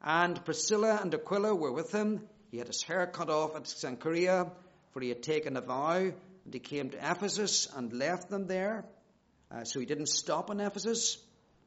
And 0.01 0.45
Priscilla 0.45 1.01
and 1.03 1.12
Aquila 1.12 1.57
were 1.57 1.73
with 1.73 1.91
him. 1.91 2.29
He 2.53 2.59
had 2.59 2.69
his 2.69 2.83
hair 2.83 3.09
cut 3.09 3.31
off 3.31 3.57
at 3.57 3.65
Cenchrea, 3.65 4.53
for 4.93 5.01
he 5.01 5.09
had 5.09 5.25
taken 5.25 5.57
a 5.57 5.61
vow, 5.61 5.97
and 5.97 6.55
he 6.55 6.61
came 6.61 6.91
to 6.91 6.99
Ephesus 6.99 7.67
and 7.75 7.93
left 7.93 8.31
them 8.31 8.47
there. 8.47 8.85
Uh, 9.51 9.65
so 9.65 9.81
he 9.81 9.87
didn't 9.87 10.09
stop 10.09 10.51
in 10.51 10.61
Ephesus. 10.61 11.19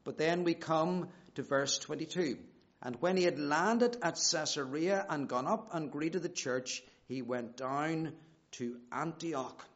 But 0.06 0.18
then 0.18 0.44
we 0.44 0.54
come 0.54 1.08
to 1.34 1.42
verse 1.42 1.78
22. 1.78 2.38
And 2.80 2.94
when 3.00 3.16
he 3.16 3.24
had 3.24 3.40
landed 3.40 3.96
at 4.02 4.14
Caesarea 4.14 5.04
and 5.10 5.28
gone 5.28 5.48
up 5.48 5.74
and 5.74 5.90
greeted 5.90 6.22
the 6.22 6.28
church, 6.28 6.84
he 7.08 7.22
went 7.22 7.56
down 7.56 8.12
to 8.52 8.78
Antioch. 8.92 9.66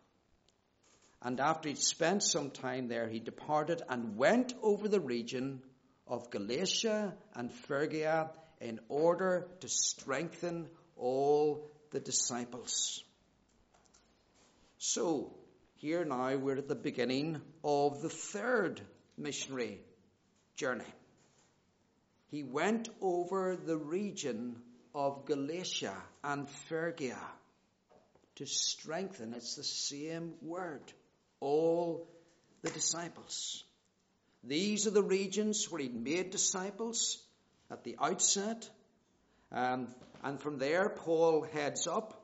And 1.20 1.40
after 1.40 1.68
he'd 1.68 1.78
spent 1.78 2.22
some 2.22 2.52
time 2.52 2.86
there, 2.86 3.08
he 3.08 3.18
departed 3.18 3.82
and 3.88 4.16
went 4.16 4.54
over 4.62 4.86
the 4.86 5.00
region 5.00 5.62
of 6.06 6.30
Galatia 6.30 7.16
and 7.34 7.52
Phrygia 7.52 8.30
in 8.60 8.78
order 8.88 9.48
to 9.58 9.68
strengthen 9.68 10.68
all 10.96 11.72
the 11.90 11.98
disciples. 11.98 13.02
So, 14.78 15.34
here 15.74 16.04
now 16.04 16.36
we're 16.36 16.58
at 16.58 16.68
the 16.68 16.76
beginning 16.76 17.40
of 17.64 18.00
the 18.00 18.10
third 18.10 18.80
missionary 19.18 19.80
journey 20.64 20.92
he 22.30 22.44
went 22.44 22.88
over 23.00 23.56
the 23.56 23.76
region 23.76 24.54
of 24.94 25.24
Galatia 25.24 25.96
and 26.22 26.48
Phrygia 26.68 27.18
to 28.36 28.46
strengthen, 28.46 29.34
it's 29.34 29.56
the 29.56 29.64
same 29.64 30.34
word, 30.40 30.80
all 31.40 32.08
the 32.62 32.70
disciples. 32.70 33.64
These 34.44 34.86
are 34.86 34.92
the 34.92 35.02
regions 35.02 35.70
where 35.70 35.82
he 35.82 35.88
made 35.88 36.30
disciples 36.30 37.18
at 37.70 37.82
the 37.82 37.96
outset. 38.00 38.68
Um, 39.50 39.88
and 40.22 40.40
from 40.40 40.58
there, 40.58 40.88
Paul 40.88 41.42
heads 41.42 41.88
up 41.88 42.19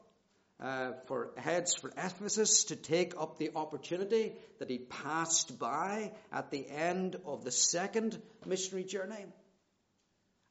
uh, 0.61 0.93
for 1.07 1.33
heads 1.37 1.75
for 1.75 1.93
Ephesus 1.97 2.65
to 2.65 2.77
take 2.77 3.15
up 3.19 3.39
the 3.39 3.51
opportunity 3.55 4.33
that 4.59 4.71
he 4.71 4.79
passed 4.79 5.59
by 5.59 6.13
at 6.33 6.51
the 6.51 6.67
end 6.69 7.17
of 7.27 7.45
the 7.45 7.53
second 7.53 8.21
missionary 8.47 8.85
journey. 8.85 9.27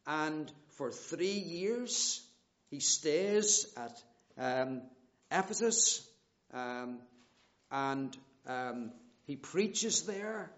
And 0.06 0.52
for 0.78 0.92
three 0.92 1.40
years, 1.40 2.22
he 2.70 2.80
stays 2.80 3.66
at 3.76 4.04
um, 4.38 4.84
Ephesus 5.32 6.08
um, 6.54 7.00
and 7.72 8.16
um, 8.48 8.92
he 9.26 9.36
preaches 9.36 10.04
there. 10.04 10.52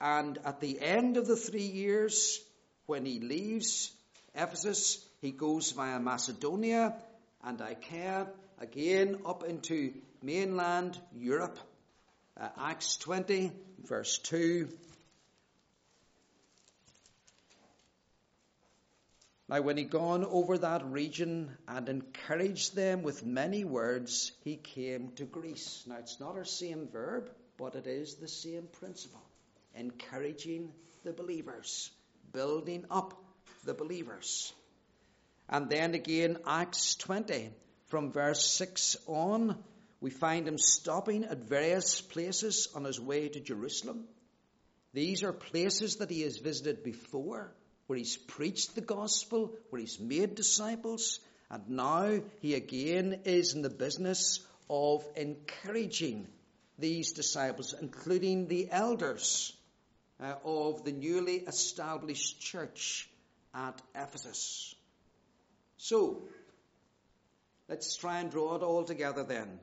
And 0.00 0.38
at 0.44 0.60
the 0.60 0.80
end 0.80 1.16
of 1.16 1.26
the 1.26 1.36
three 1.36 1.66
years, 1.66 2.38
when 2.86 3.04
he 3.04 3.18
leaves 3.18 3.92
Ephesus, 4.34 5.04
he 5.20 5.32
goes 5.32 5.72
via 5.72 5.98
Macedonia 5.98 6.94
and 7.42 7.60
Achaia, 7.60 8.28
again 8.60 9.18
up 9.26 9.44
into 9.44 9.92
mainland 10.22 10.98
Europe. 11.14 11.58
Uh, 12.36 12.48
Acts 12.58 12.96
20, 12.98 13.52
verse 13.84 14.18
2 14.18 14.68
Now, 19.48 19.62
when 19.62 19.78
he'd 19.78 19.90
gone 19.90 20.26
over 20.26 20.58
that 20.58 20.84
region 20.84 21.56
and 21.66 21.88
encouraged 21.88 22.76
them 22.76 23.02
with 23.02 23.24
many 23.24 23.64
words, 23.64 24.30
he 24.44 24.56
came 24.56 25.12
to 25.12 25.24
Greece. 25.24 25.84
Now, 25.86 25.96
it's 25.96 26.20
not 26.20 26.36
our 26.36 26.44
same 26.44 26.86
verb, 26.88 27.30
but 27.56 27.74
it 27.74 27.86
is 27.86 28.16
the 28.16 28.28
same 28.28 28.68
principle. 28.78 29.22
Encouraging 29.74 30.70
the 31.02 31.14
believers, 31.14 31.90
building 32.30 32.84
up 32.90 33.14
the 33.64 33.72
believers. 33.72 34.52
And 35.48 35.70
then 35.70 35.94
again, 35.94 36.36
Acts 36.46 36.96
20, 36.96 37.50
from 37.88 38.12
verse 38.12 38.44
6 38.44 38.96
on, 39.06 39.56
we 40.00 40.10
find 40.10 40.46
him 40.46 40.58
stopping 40.58 41.24
at 41.24 41.38
various 41.38 42.00
places 42.00 42.68
on 42.74 42.84
his 42.84 43.00
way 43.00 43.28
to 43.28 43.40
Jerusalem. 43.40 44.04
These 44.92 45.22
are 45.22 45.32
places 45.32 45.96
that 45.96 46.10
he 46.10 46.22
has 46.22 46.38
visited 46.38 46.82
before, 46.82 47.52
where 47.86 47.98
he's 47.98 48.16
preached 48.16 48.74
the 48.74 48.80
gospel, 48.80 49.54
where 49.70 49.80
he's 49.80 49.98
made 49.98 50.34
disciples, 50.34 51.20
and 51.50 51.68
now 51.68 52.20
he 52.40 52.54
again 52.54 53.20
is 53.24 53.54
in 53.54 53.62
the 53.62 53.70
business 53.70 54.40
of 54.68 55.04
encouraging 55.16 56.28
these 56.78 57.12
disciples, 57.12 57.74
including 57.80 58.46
the 58.46 58.68
elders 58.70 59.52
uh, 60.20 60.34
of 60.44 60.84
the 60.84 60.92
newly 60.92 61.36
established 61.36 62.40
church 62.40 63.08
at 63.54 63.80
Ephesus. 63.94 64.74
So, 65.76 66.28
let's 67.68 67.96
try 67.96 68.20
and 68.20 68.30
draw 68.30 68.56
it 68.56 68.62
all 68.62 68.84
together 68.84 69.24
then 69.24 69.60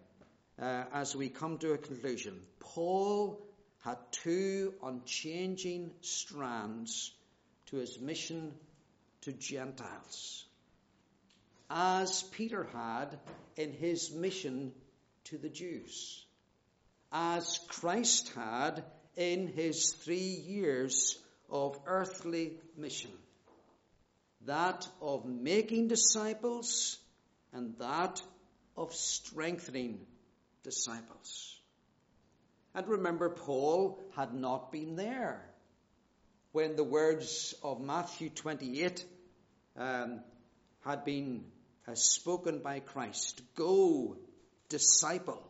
uh, 0.62 0.84
as 0.94 1.16
we 1.16 1.30
come 1.30 1.58
to 1.58 1.74
a 1.74 1.78
conclusion. 1.78 2.40
Paul 2.60 3.42
had 3.80 3.98
two 4.12 4.74
unchanging 4.84 5.92
strands 6.02 7.12
to 7.68 7.78
his 7.78 8.00
mission 8.00 8.54
to 9.22 9.32
Gentiles, 9.32 10.46
as 11.70 12.24
Peter 12.24 12.68
had 12.74 13.20
in 13.56 13.74
his 13.74 14.12
mission 14.12 14.72
to 15.26 15.38
the 15.38 15.50
Jews, 15.50 16.24
as 17.12 17.60
Christ 17.68 18.32
had 18.36 18.84
in 19.16 19.48
his 19.48 19.94
three 19.94 20.18
years 20.18 21.18
of 21.50 21.80
earthly 21.86 22.58
mission. 22.78 23.12
That 24.46 24.88
of 25.02 25.26
making 25.26 25.88
disciples 25.88 26.98
and 27.56 27.74
that 27.80 28.22
of 28.78 28.94
strengthening 28.94 30.06
disciples. 30.64 31.58
And 32.74 32.88
remember, 32.88 33.30
Paul 33.30 34.00
had 34.18 34.34
not 34.34 34.72
been 34.72 34.98
there 34.98 35.42
when 36.52 36.76
the 36.76 36.84
words 36.84 37.56
of 37.64 37.80
Matthew 37.80 38.30
28 38.30 39.06
um, 39.78 40.20
had 40.84 41.06
been 41.06 41.46
uh, 41.88 41.96
spoken 41.96 42.60
by 42.60 42.82
Christ. 42.82 43.42
Go, 43.56 44.18
disciple, 44.68 45.42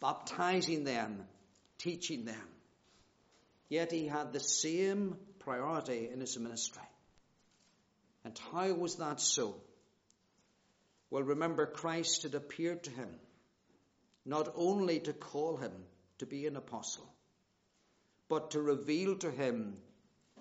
baptizing 0.00 0.84
them, 0.84 1.26
teaching 1.78 2.24
them. 2.24 2.48
Yet 3.68 3.92
he 3.92 4.06
had 4.06 4.32
the 4.32 4.40
same 4.40 5.16
priority 5.40 6.08
in 6.10 6.20
his 6.20 6.38
ministry. 6.38 6.82
And 8.24 8.38
how 8.52 8.72
was 8.72 8.96
that 8.96 9.20
so? 9.20 9.56
Well, 11.14 11.22
remember, 11.22 11.64
Christ 11.64 12.24
had 12.24 12.34
appeared 12.34 12.82
to 12.82 12.90
him 12.90 13.08
not 14.26 14.52
only 14.56 14.98
to 14.98 15.12
call 15.12 15.56
him 15.56 15.70
to 16.18 16.26
be 16.26 16.48
an 16.48 16.56
apostle, 16.56 17.08
but 18.28 18.50
to 18.50 18.60
reveal 18.60 19.16
to 19.18 19.30
him 19.30 19.76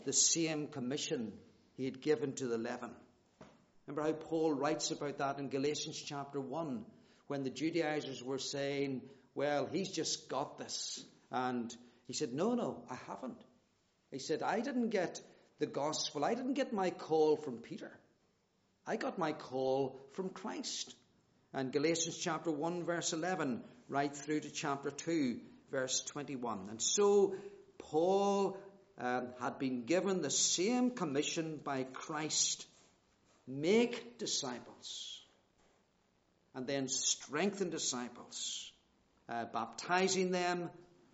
the 0.04 0.14
same 0.14 0.66
commission 0.66 1.34
he 1.78 1.86
had 1.86 2.02
given 2.02 2.34
to 2.34 2.48
the 2.48 2.56
eleven. 2.56 2.90
Remember 3.86 4.02
how 4.02 4.14
Paul 4.14 4.52
writes 4.54 4.90
about 4.90 5.20
that 5.20 5.38
in 5.38 5.50
Galatians 5.50 6.02
chapter 6.02 6.42
1 6.42 6.84
when 7.28 7.44
the 7.44 7.52
Judaizers 7.52 8.24
were 8.24 8.40
saying, 8.40 9.04
well, 9.36 9.70
he's 9.72 9.92
just 9.92 10.28
got 10.28 10.58
this. 10.58 11.06
And 11.30 11.72
he 12.08 12.14
said, 12.14 12.34
no, 12.34 12.56
no, 12.56 12.84
I 12.90 12.98
haven't. 13.06 13.44
He 14.10 14.18
said, 14.18 14.42
I 14.42 14.60
didn't 14.62 14.90
get 14.90 15.22
the 15.60 15.68
gospel. 15.68 16.26
I 16.26 16.34
didn't 16.34 16.56
get 16.56 16.74
my 16.74 16.90
call 16.90 17.38
from 17.38 17.58
Peter. 17.58 17.92
I 18.86 18.98
got 18.98 19.18
my 19.18 19.32
call 19.32 20.00
from 20.14 20.30
Christ. 20.30 20.94
And 21.54 21.72
Galatians 21.72 22.18
chapter 22.18 22.52
1 22.52 22.84
verse 22.84 23.14
11 23.14 23.64
right 23.88 24.16
through 24.16 24.42
to 24.42 24.52
chapter 24.52 24.92
2 24.92 25.40
verse 25.72 26.02
21. 26.02 26.68
And 26.70 26.82
so 26.82 27.36
Paul 27.78 28.58
um, 28.98 29.28
had 29.40 29.60
been 29.60 29.86
given 29.86 30.22
the 30.22 30.30
same 30.30 30.92
commission 30.92 31.60
by 31.64 31.84
Christ. 31.84 32.66
Make 33.48 34.18
disciples. 34.20 35.22
And 36.56 36.68
then 36.68 36.88
strengthen 36.88 37.70
disciples. 37.70 38.72
Uh, 39.30 39.46
baptizing 39.46 40.32
them 40.32 40.70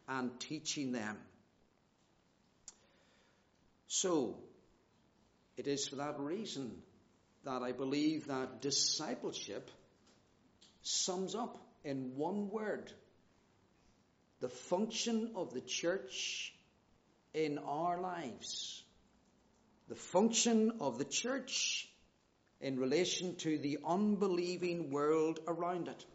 and 0.07 0.39
teaching 0.39 0.91
them. 0.91 1.17
So, 3.87 4.37
it 5.57 5.67
is 5.67 5.87
for 5.87 5.97
that 5.97 6.19
reason 6.19 6.71
that 7.45 7.61
I 7.61 7.71
believe 7.71 8.27
that 8.27 8.61
discipleship 8.61 9.69
sums 10.81 11.35
up 11.35 11.57
in 11.83 12.15
one 12.15 12.49
word 12.49 12.91
the 14.39 14.49
function 14.49 15.31
of 15.35 15.53
the 15.53 15.61
church 15.61 16.53
in 17.33 17.57
our 17.57 17.99
lives. 17.99 18.83
The 19.89 19.95
function 19.95 20.73
of 20.79 20.97
the 20.97 21.05
church 21.05 21.89
in 22.61 22.79
relation 22.79 23.35
to 23.37 23.57
the 23.57 23.79
unbelieving 23.85 24.91
world 24.91 25.39
around 25.47 25.87
it. 25.87 26.05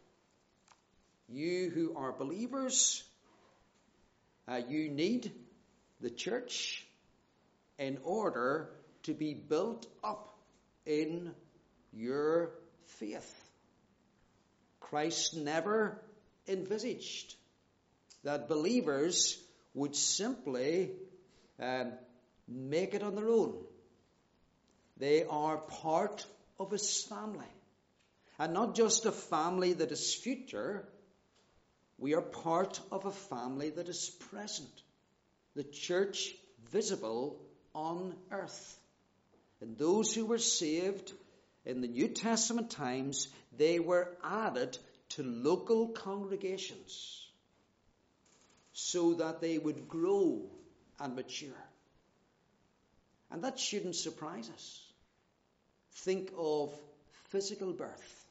You 1.28 1.70
who 1.70 1.96
are 1.96 2.12
believers, 2.12 3.02
uh, 4.46 4.60
you 4.68 4.90
need 4.90 5.32
the 6.00 6.10
church 6.10 6.86
in 7.78 7.98
order 8.04 8.70
to 9.04 9.14
be 9.14 9.34
built 9.34 9.86
up 10.02 10.33
in 10.86 11.32
your 11.92 12.50
faith. 12.98 13.32
Christ 14.80 15.36
never 15.36 16.00
envisaged 16.46 17.34
that 18.22 18.48
believers 18.48 19.38
would 19.74 19.96
simply 19.96 20.92
um, 21.60 21.92
make 22.48 22.94
it 22.94 23.02
on 23.02 23.14
their 23.14 23.28
own. 23.28 23.54
They 24.96 25.24
are 25.24 25.56
part 25.56 26.26
of 26.58 26.70
his 26.70 27.02
family. 27.04 27.46
And 28.38 28.52
not 28.52 28.74
just 28.74 29.06
a 29.06 29.12
family 29.12 29.74
that 29.74 29.92
is 29.92 30.14
future, 30.14 30.86
we 31.98 32.14
are 32.14 32.22
part 32.22 32.80
of 32.90 33.04
a 33.04 33.12
family 33.12 33.70
that 33.70 33.88
is 33.88 34.10
present. 34.30 34.70
The 35.54 35.64
church 35.64 36.34
visible 36.70 37.40
on 37.74 38.14
earth. 38.30 38.78
And 39.60 39.78
those 39.78 40.14
who 40.14 40.26
were 40.26 40.38
saved 40.38 41.12
in 41.64 41.80
the 41.80 41.88
New 41.88 42.08
Testament 42.08 42.70
times, 42.70 43.28
they 43.56 43.78
were 43.78 44.16
added 44.22 44.76
to 45.10 45.22
local 45.22 45.88
congregations 45.88 47.26
so 48.72 49.14
that 49.14 49.40
they 49.40 49.56
would 49.56 49.88
grow 49.88 50.42
and 50.98 51.14
mature. 51.14 51.64
And 53.30 53.42
that 53.44 53.58
shouldn't 53.58 53.96
surprise 53.96 54.50
us. 54.50 54.80
Think 55.92 56.32
of 56.36 56.72
physical 57.28 57.72
birth. 57.72 58.26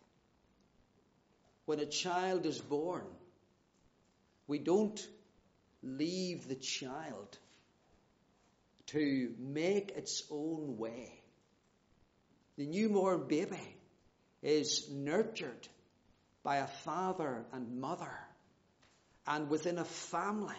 When 1.65 1.79
a 1.79 1.85
child 1.85 2.45
is 2.45 2.59
born, 2.59 3.05
we 4.47 4.59
don't 4.59 5.07
leave 5.81 6.47
the 6.47 6.55
child 6.55 7.37
to 8.93 9.33
make 9.39 9.91
its 9.91 10.23
own 10.29 10.77
way. 10.77 11.11
The 12.57 12.67
newborn 12.67 13.27
baby 13.27 13.77
is 14.43 14.87
nurtured 14.91 15.67
by 16.43 16.57
a 16.57 16.67
father 16.67 17.45
and 17.51 17.79
mother 17.79 18.13
and 19.25 19.49
within 19.49 19.79
a 19.79 19.85
family 19.85 20.55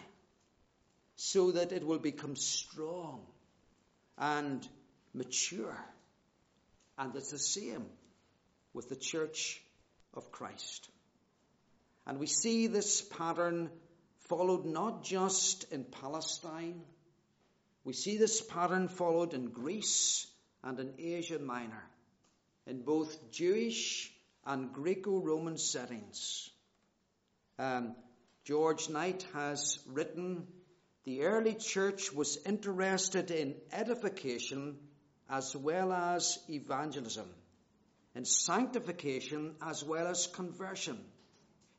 so 1.15 1.51
that 1.51 1.71
it 1.71 1.85
will 1.85 1.99
become 1.99 2.35
strong 2.35 3.21
and 4.17 4.67
mature. 5.13 5.77
And 6.97 7.15
it's 7.15 7.31
the 7.31 7.39
same 7.39 7.85
with 8.73 8.89
the 8.89 8.95
church 8.97 9.61
of 10.13 10.31
Christ. 10.31 10.89
And 12.05 12.19
we 12.19 12.27
see 12.27 12.67
this 12.67 13.01
pattern 13.01 13.69
followed 14.27 14.65
not 14.65 15.03
just 15.03 15.71
in 15.71 15.85
Palestine 15.85 16.81
we 17.85 17.93
see 17.93 18.17
this 18.17 18.41
pattern 18.41 18.87
followed 18.87 19.35
in 19.35 19.51
Greece 19.51 20.25
and 20.63 20.79
in 20.79 20.95
Asia 20.97 21.37
Minor, 21.37 21.83
in 22.65 22.81
both 22.81 23.31
Jewish 23.31 24.11
and 24.43 24.73
Greco-Roman 24.73 25.57
settings. 25.59 26.49
Um, 27.59 27.95
George 28.43 28.89
Knight 28.89 29.25
has 29.33 29.79
written, 29.87 30.47
the 31.03 31.21
early 31.21 31.53
church 31.53 32.11
was 32.11 32.39
interested 32.45 33.29
in 33.29 33.55
edification 33.71 34.77
as 35.29 35.55
well 35.55 35.93
as 35.93 36.39
evangelism, 36.49 37.29
in 38.15 38.25
sanctification 38.25 39.53
as 39.61 39.83
well 39.83 40.07
as 40.07 40.25
conversion, 40.25 40.97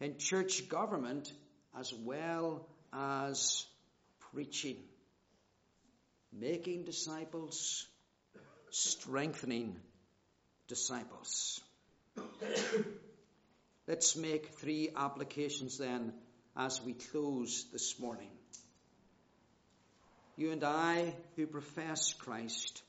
in 0.00 0.18
church 0.18 0.68
government 0.68 1.32
as 1.76 1.92
well 1.92 2.68
as 2.92 3.66
preaching 4.32 4.76
making 6.38 6.84
disciples, 6.84 7.86
strengthening 8.70 9.76
disciples. 10.68 11.60
Let's 13.86 14.16
make 14.16 14.48
three 14.54 14.90
applications 14.96 15.78
then 15.78 16.12
as 16.56 16.82
we 16.82 16.94
close 16.94 17.66
this 17.72 17.98
morning. 18.00 18.30
You 20.36 20.50
and 20.50 20.64
I 20.64 21.14
who 21.36 21.46
profess 21.46 22.12
Christ, 22.12 22.82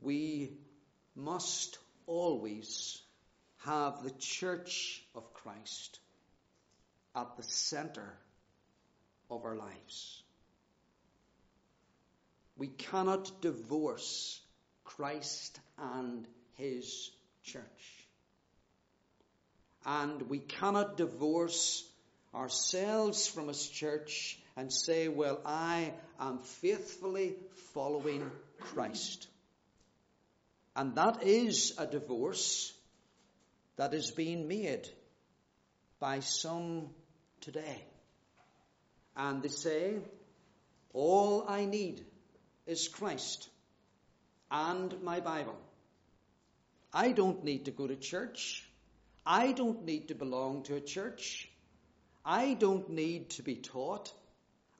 we 0.00 0.56
must 1.14 1.78
always 2.06 3.00
have 3.64 4.02
the 4.02 4.12
church 4.18 5.02
of 5.14 5.32
Christ 5.34 6.00
at 7.14 7.36
the 7.36 7.42
center 7.44 8.12
of 9.30 9.44
our 9.44 9.54
lives. 9.54 10.21
We 12.56 12.68
cannot 12.68 13.40
divorce 13.40 14.40
Christ 14.84 15.58
and 15.78 16.26
his 16.54 17.10
church. 17.42 17.62
And 19.84 20.28
we 20.28 20.38
cannot 20.38 20.96
divorce 20.96 21.84
ourselves 22.34 23.26
from 23.26 23.48
his 23.48 23.66
church 23.68 24.38
and 24.56 24.72
say, 24.72 25.08
well, 25.08 25.40
I 25.44 25.92
am 26.20 26.38
faithfully 26.38 27.34
following 27.74 28.30
Christ. 28.60 29.26
And 30.76 30.94
that 30.94 31.22
is 31.22 31.74
a 31.78 31.86
divorce 31.86 32.72
that 33.76 33.92
is 33.94 34.10
being 34.10 34.48
made 34.48 34.88
by 35.98 36.20
some 36.20 36.88
today. 37.40 37.82
And 39.16 39.42
they 39.42 39.48
say, 39.48 39.96
all 40.92 41.44
I 41.48 41.64
need 41.64 42.04
is 42.66 42.88
Christ 42.88 43.48
and 44.50 45.02
my 45.02 45.20
Bible. 45.20 45.56
I 46.92 47.12
don't 47.12 47.42
need 47.44 47.64
to 47.64 47.70
go 47.70 47.86
to 47.86 47.96
church. 47.96 48.68
I 49.24 49.52
don't 49.52 49.84
need 49.84 50.08
to 50.08 50.14
belong 50.14 50.64
to 50.64 50.76
a 50.76 50.80
church. 50.80 51.48
I 52.24 52.54
don't 52.54 52.90
need 52.90 53.30
to 53.30 53.42
be 53.42 53.56
taught. 53.56 54.12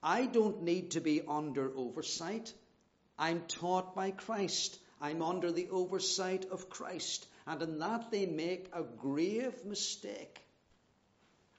I 0.02 0.26
don't 0.26 0.62
need 0.62 0.92
to 0.92 1.00
be 1.00 1.22
under 1.26 1.72
oversight. 1.76 2.52
I'm 3.18 3.42
taught 3.48 3.94
by 3.94 4.10
Christ. 4.10 4.78
I'm 5.00 5.22
under 5.22 5.50
the 5.50 5.68
oversight 5.70 6.46
of 6.50 6.68
Christ. 6.68 7.26
And 7.46 7.62
in 7.62 7.78
that 7.78 8.10
they 8.10 8.26
make 8.26 8.68
a 8.72 8.82
grave 8.82 9.64
mistake. 9.64 10.40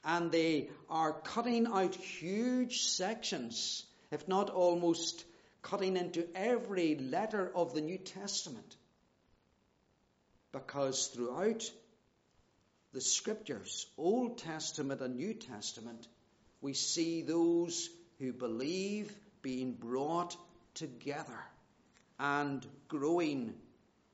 And 0.05 0.31
they 0.31 0.69
are 0.89 1.13
cutting 1.13 1.67
out 1.67 1.95
huge 1.95 2.83
sections, 2.83 3.85
if 4.11 4.27
not 4.27 4.49
almost 4.49 5.23
cutting 5.63 5.97
into 5.97 6.27
every 6.35 6.95
letter 6.95 7.51
of 7.55 7.73
the 7.73 7.81
New 7.81 7.97
Testament. 7.97 8.75
Because 10.51 11.07
throughout 11.07 11.63
the 12.91 13.01
scriptures, 13.01 13.87
Old 13.97 14.37
Testament 14.37 15.01
and 15.01 15.15
New 15.15 15.33
Testament, 15.33 16.07
we 16.61 16.73
see 16.73 17.23
those 17.23 17.89
who 18.19 18.31
believe 18.31 19.11
being 19.41 19.73
brought 19.73 20.37
together 20.75 21.39
and 22.19 22.65
growing 22.87 23.55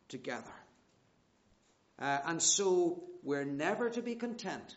together. 0.07 0.45
Uh, 1.99 2.19
and 2.25 2.41
so 2.41 3.03
we're 3.23 3.43
never 3.43 3.89
to 3.89 4.01
be 4.01 4.15
content 4.15 4.75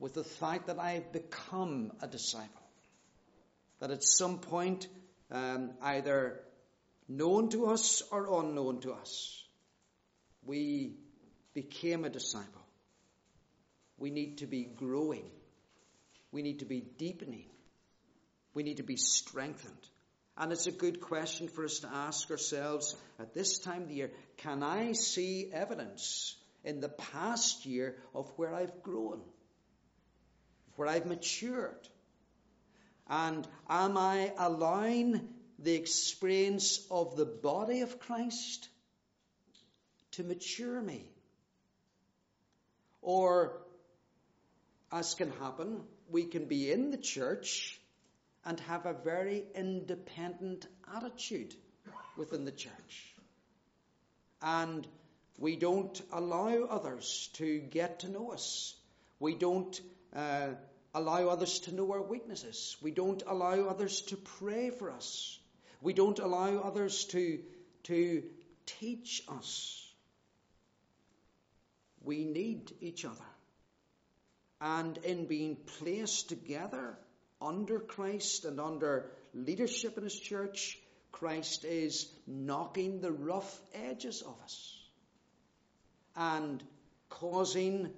with 0.00 0.14
the 0.14 0.24
fact 0.24 0.66
that 0.66 0.78
I've 0.78 1.12
become 1.12 1.92
a 2.02 2.08
disciple. 2.08 2.48
That 3.78 3.90
at 3.90 4.02
some 4.02 4.38
point, 4.38 4.88
um, 5.30 5.70
either 5.82 6.40
known 7.08 7.48
to 7.50 7.66
us 7.66 8.02
or 8.10 8.40
unknown 8.40 8.80
to 8.80 8.92
us, 8.92 9.44
we 10.44 10.96
became 11.54 12.04
a 12.04 12.10
disciple. 12.10 12.66
We 13.98 14.10
need 14.10 14.38
to 14.38 14.46
be 14.46 14.64
growing. 14.64 15.30
We 16.32 16.42
need 16.42 16.60
to 16.60 16.64
be 16.64 16.80
deepening. 16.80 17.46
We 18.54 18.62
need 18.62 18.78
to 18.78 18.82
be 18.82 18.96
strengthened. 18.96 19.88
And 20.36 20.52
it's 20.52 20.66
a 20.66 20.72
good 20.72 21.00
question 21.00 21.48
for 21.48 21.64
us 21.64 21.80
to 21.80 21.88
ask 21.92 22.30
ourselves 22.30 22.96
at 23.18 23.34
this 23.34 23.58
time 23.58 23.82
of 23.82 23.88
the 23.88 23.94
year 23.94 24.10
can 24.38 24.62
I 24.62 24.92
see 24.92 25.50
evidence 25.52 26.34
in 26.64 26.80
the 26.80 26.88
past 26.88 27.66
year 27.66 27.96
of 28.14 28.30
where 28.36 28.54
I've 28.54 28.82
grown, 28.82 29.20
where 30.76 30.88
I've 30.88 31.06
matured? 31.06 31.88
And 33.10 33.46
am 33.68 33.98
I 33.98 34.32
allowing 34.38 35.28
the 35.58 35.74
experience 35.74 36.86
of 36.92 37.16
the 37.16 37.26
body 37.26 37.80
of 37.80 37.98
Christ 37.98 38.68
to 40.12 40.22
mature 40.22 40.80
me? 40.80 41.10
Or, 43.02 43.60
as 44.92 45.14
can 45.14 45.32
happen, 45.40 45.80
we 46.08 46.24
can 46.24 46.44
be 46.44 46.70
in 46.70 46.92
the 46.92 46.98
church 46.98 47.80
and 48.44 48.60
have 48.60 48.86
a 48.86 48.94
very 48.94 49.42
independent 49.56 50.66
attitude 50.94 51.52
within 52.16 52.44
the 52.44 52.52
church. 52.52 53.14
And 54.40 54.86
we 55.36 55.56
don't 55.56 56.00
allow 56.12 56.64
others 56.64 57.28
to 57.34 57.58
get 57.58 58.00
to 58.00 58.08
know 58.08 58.30
us. 58.30 58.76
We 59.18 59.34
don't 59.34 59.80
uh, 60.14 60.50
allow 60.94 61.28
others 61.28 61.60
to 61.60 61.74
know 61.74 61.92
our 61.92 62.02
weaknesses. 62.02 62.76
We 62.82 62.90
don't 62.90 63.22
allow 63.26 63.68
others 63.68 64.02
to 64.02 64.16
pray 64.16 64.70
for 64.70 64.90
us. 64.90 65.38
We 65.80 65.92
don't 65.92 66.18
allow 66.18 66.58
others 66.58 67.04
to, 67.06 67.40
to 67.84 68.22
teach 68.66 69.22
us. 69.28 69.86
We 72.02 72.24
need 72.24 72.72
each 72.80 73.04
other. 73.04 73.24
And 74.60 74.98
in 74.98 75.26
being 75.26 75.56
placed 75.78 76.28
together 76.28 76.98
under 77.40 77.78
Christ 77.80 78.44
and 78.44 78.60
under 78.60 79.10
leadership 79.32 79.96
in 79.96 80.04
His 80.04 80.18
church, 80.18 80.78
Christ 81.12 81.64
is 81.64 82.08
knocking 82.26 83.00
the 83.00 83.12
rough 83.12 83.60
edges 83.74 84.22
of 84.22 84.36
us 84.44 84.76
and 86.16 86.62
causing 87.08 87.90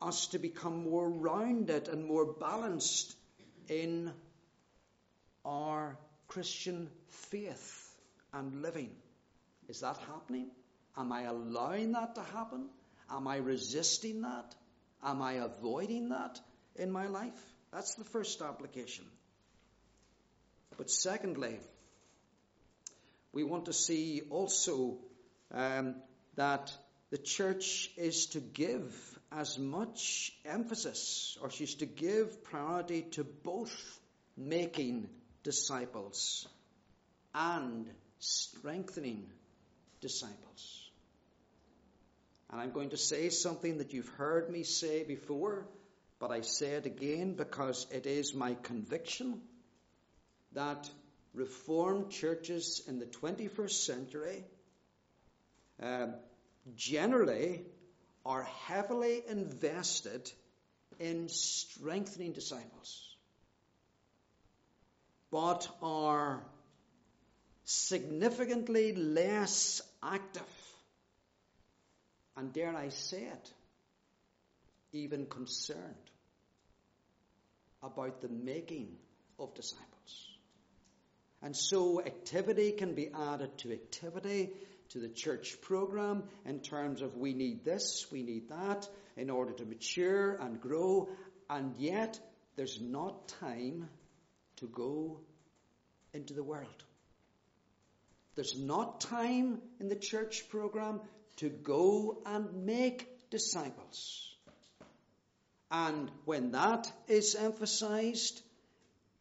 us 0.00 0.28
to 0.28 0.38
become 0.38 0.90
more 0.90 1.08
rounded 1.08 1.88
and 1.88 2.04
more 2.04 2.26
balanced 2.26 3.16
in 3.68 4.12
our 5.44 5.98
Christian 6.28 6.90
faith 7.08 7.90
and 8.32 8.62
living. 8.62 8.90
Is 9.68 9.80
that 9.80 9.96
happening? 10.08 10.50
Am 10.96 11.12
I 11.12 11.22
allowing 11.22 11.92
that 11.92 12.14
to 12.14 12.22
happen? 12.22 12.68
Am 13.10 13.26
I 13.26 13.36
resisting 13.36 14.22
that? 14.22 14.54
Am 15.02 15.22
I 15.22 15.34
avoiding 15.34 16.10
that 16.10 16.40
in 16.76 16.90
my 16.90 17.06
life? 17.06 17.40
That's 17.72 17.94
the 17.94 18.04
first 18.04 18.42
application. 18.42 19.04
But 20.76 20.90
secondly, 20.90 21.58
we 23.32 23.44
want 23.44 23.66
to 23.66 23.72
see 23.72 24.22
also 24.30 24.98
um, 25.52 25.96
that 26.36 26.72
the 27.10 27.18
church 27.18 27.90
is 27.96 28.26
to 28.26 28.40
give 28.40 29.18
as 29.32 29.58
much 29.58 30.32
emphasis, 30.44 31.36
or 31.42 31.50
she's 31.50 31.74
to 31.76 31.86
give 31.86 32.44
priority 32.44 33.02
to 33.02 33.24
both 33.24 34.00
making 34.36 35.08
disciples 35.42 36.48
and 37.34 37.88
strengthening 38.18 39.30
disciples. 40.00 40.90
And 42.50 42.60
I'm 42.60 42.70
going 42.70 42.90
to 42.90 42.96
say 42.96 43.28
something 43.28 43.78
that 43.78 43.92
you've 43.92 44.08
heard 44.08 44.50
me 44.50 44.62
say 44.62 45.02
before, 45.02 45.66
but 46.18 46.30
I 46.30 46.42
say 46.42 46.68
it 46.72 46.86
again 46.86 47.34
because 47.34 47.86
it 47.90 48.06
is 48.06 48.34
my 48.34 48.54
conviction 48.54 49.40
that 50.52 50.88
Reformed 51.34 52.10
churches 52.10 52.82
in 52.88 52.98
the 52.98 53.04
21st 53.04 53.84
century 53.84 54.44
uh, 55.82 56.06
generally 56.74 57.66
are 58.26 58.42
heavily 58.66 59.22
invested 59.28 60.30
in 60.98 61.28
strengthening 61.28 62.32
disciples, 62.32 63.16
but 65.30 65.68
are 65.82 66.42
significantly 67.64 68.92
less 68.94 69.80
active 70.02 70.42
and 72.36 72.52
dare 72.52 72.76
I 72.76 72.90
say 72.90 73.22
it, 73.22 73.52
even 74.92 75.26
concerned 75.26 76.10
about 77.82 78.20
the 78.20 78.28
making 78.28 78.96
of 79.38 79.54
disciples. 79.54 79.86
And 81.42 81.56
so 81.56 82.02
activity 82.04 82.72
can 82.72 82.94
be 82.94 83.08
added 83.08 83.56
to 83.58 83.72
activity, 83.72 84.50
to 84.96 85.02
the 85.02 85.08
church 85.12 85.60
program 85.60 86.22
in 86.46 86.58
terms 86.60 87.02
of 87.02 87.18
we 87.18 87.34
need 87.34 87.66
this, 87.66 88.06
we 88.10 88.22
need 88.22 88.48
that 88.48 88.88
in 89.18 89.28
order 89.28 89.52
to 89.52 89.66
mature 89.66 90.36
and 90.36 90.58
grow, 90.58 91.10
and 91.50 91.74
yet 91.76 92.18
there's 92.56 92.80
not 92.80 93.28
time 93.28 93.90
to 94.56 94.66
go 94.66 95.20
into 96.14 96.32
the 96.32 96.42
world. 96.42 96.82
There's 98.36 98.58
not 98.58 99.02
time 99.02 99.60
in 99.80 99.88
the 99.88 99.96
church 99.96 100.48
program 100.48 101.00
to 101.36 101.50
go 101.50 102.22
and 102.24 102.64
make 102.64 103.06
disciples. 103.28 104.34
And 105.70 106.10
when 106.24 106.52
that 106.52 106.90
is 107.06 107.34
emphasized, 107.34 108.40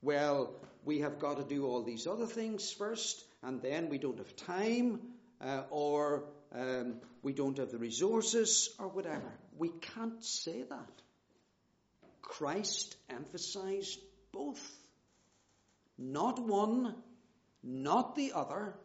well, 0.01 0.55
we 0.85 0.99
have 0.99 1.19
got 1.19 1.35
to 1.35 1.43
do 1.43 1.65
all 1.65 1.83
these 1.83 2.07
other 2.07 2.27
things 2.27 2.71
first, 2.71 3.25
and 3.43 3.61
then 3.61 3.89
we 3.89 3.97
don't 3.97 4.19
have 4.19 4.35
time, 4.37 5.01
uh, 5.41 5.63
or 5.69 6.23
um, 6.53 6.95
we 7.21 7.33
don't 7.33 7.57
have 7.57 7.71
the 7.71 7.77
resources, 7.77 8.69
or 8.79 8.87
whatever. 8.87 9.31
We 9.57 9.69
can't 9.69 10.23
say 10.23 10.63
that. 10.63 11.01
Christ 12.21 12.95
emphasized 13.09 13.99
both. 14.31 14.61
Not 15.97 16.39
one, 16.39 16.95
not 17.63 18.15
the 18.15 18.33
other, 18.33 18.75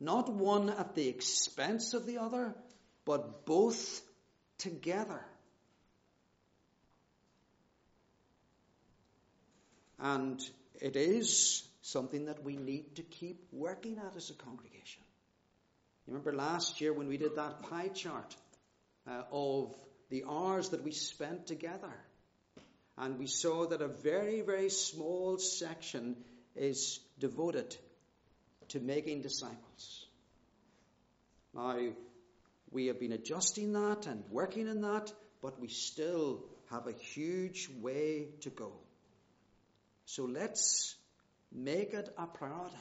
not 0.00 0.30
one 0.32 0.70
at 0.70 0.94
the 0.94 1.08
expense 1.08 1.94
of 1.94 2.06
the 2.06 2.18
other, 2.18 2.54
but 3.04 3.46
both 3.46 4.02
together. 4.58 5.24
And 9.98 10.42
it 10.80 10.96
is 10.96 11.62
something 11.80 12.26
that 12.26 12.42
we 12.42 12.56
need 12.56 12.96
to 12.96 13.02
keep 13.02 13.46
working 13.52 13.98
at 13.98 14.16
as 14.16 14.30
a 14.30 14.34
congregation. 14.34 15.03
You 16.06 16.12
remember 16.12 16.34
last 16.34 16.80
year 16.80 16.92
when 16.92 17.08
we 17.08 17.16
did 17.16 17.36
that 17.36 17.62
pie 17.62 17.88
chart 17.88 18.36
uh, 19.08 19.22
of 19.32 19.74
the 20.10 20.24
hours 20.28 20.70
that 20.70 20.84
we 20.84 20.90
spent 20.90 21.46
together? 21.46 21.92
And 22.98 23.18
we 23.18 23.26
saw 23.26 23.66
that 23.66 23.80
a 23.80 23.88
very, 23.88 24.42
very 24.42 24.68
small 24.68 25.38
section 25.38 26.16
is 26.54 27.00
devoted 27.18 27.74
to 28.68 28.80
making 28.80 29.22
disciples. 29.22 30.06
Now, 31.54 31.78
we 32.70 32.86
have 32.86 33.00
been 33.00 33.12
adjusting 33.12 33.72
that 33.72 34.06
and 34.06 34.24
working 34.30 34.68
in 34.68 34.82
that, 34.82 35.12
but 35.40 35.60
we 35.60 35.68
still 35.68 36.44
have 36.70 36.86
a 36.86 36.92
huge 36.92 37.70
way 37.80 38.28
to 38.40 38.50
go. 38.50 38.72
So 40.04 40.24
let's 40.24 40.94
make 41.50 41.94
it 41.94 42.12
a 42.18 42.26
priority 42.26 42.76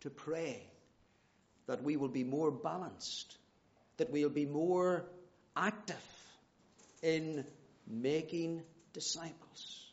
to 0.00 0.10
pray 0.10 0.69
that 1.70 1.84
we 1.84 1.96
will 1.96 2.08
be 2.08 2.24
more 2.24 2.50
balanced, 2.50 3.36
that 3.96 4.10
we'll 4.10 4.28
be 4.28 4.44
more 4.44 5.04
active 5.56 6.02
in 7.00 7.44
making 7.86 8.60
disciples. 8.92 9.86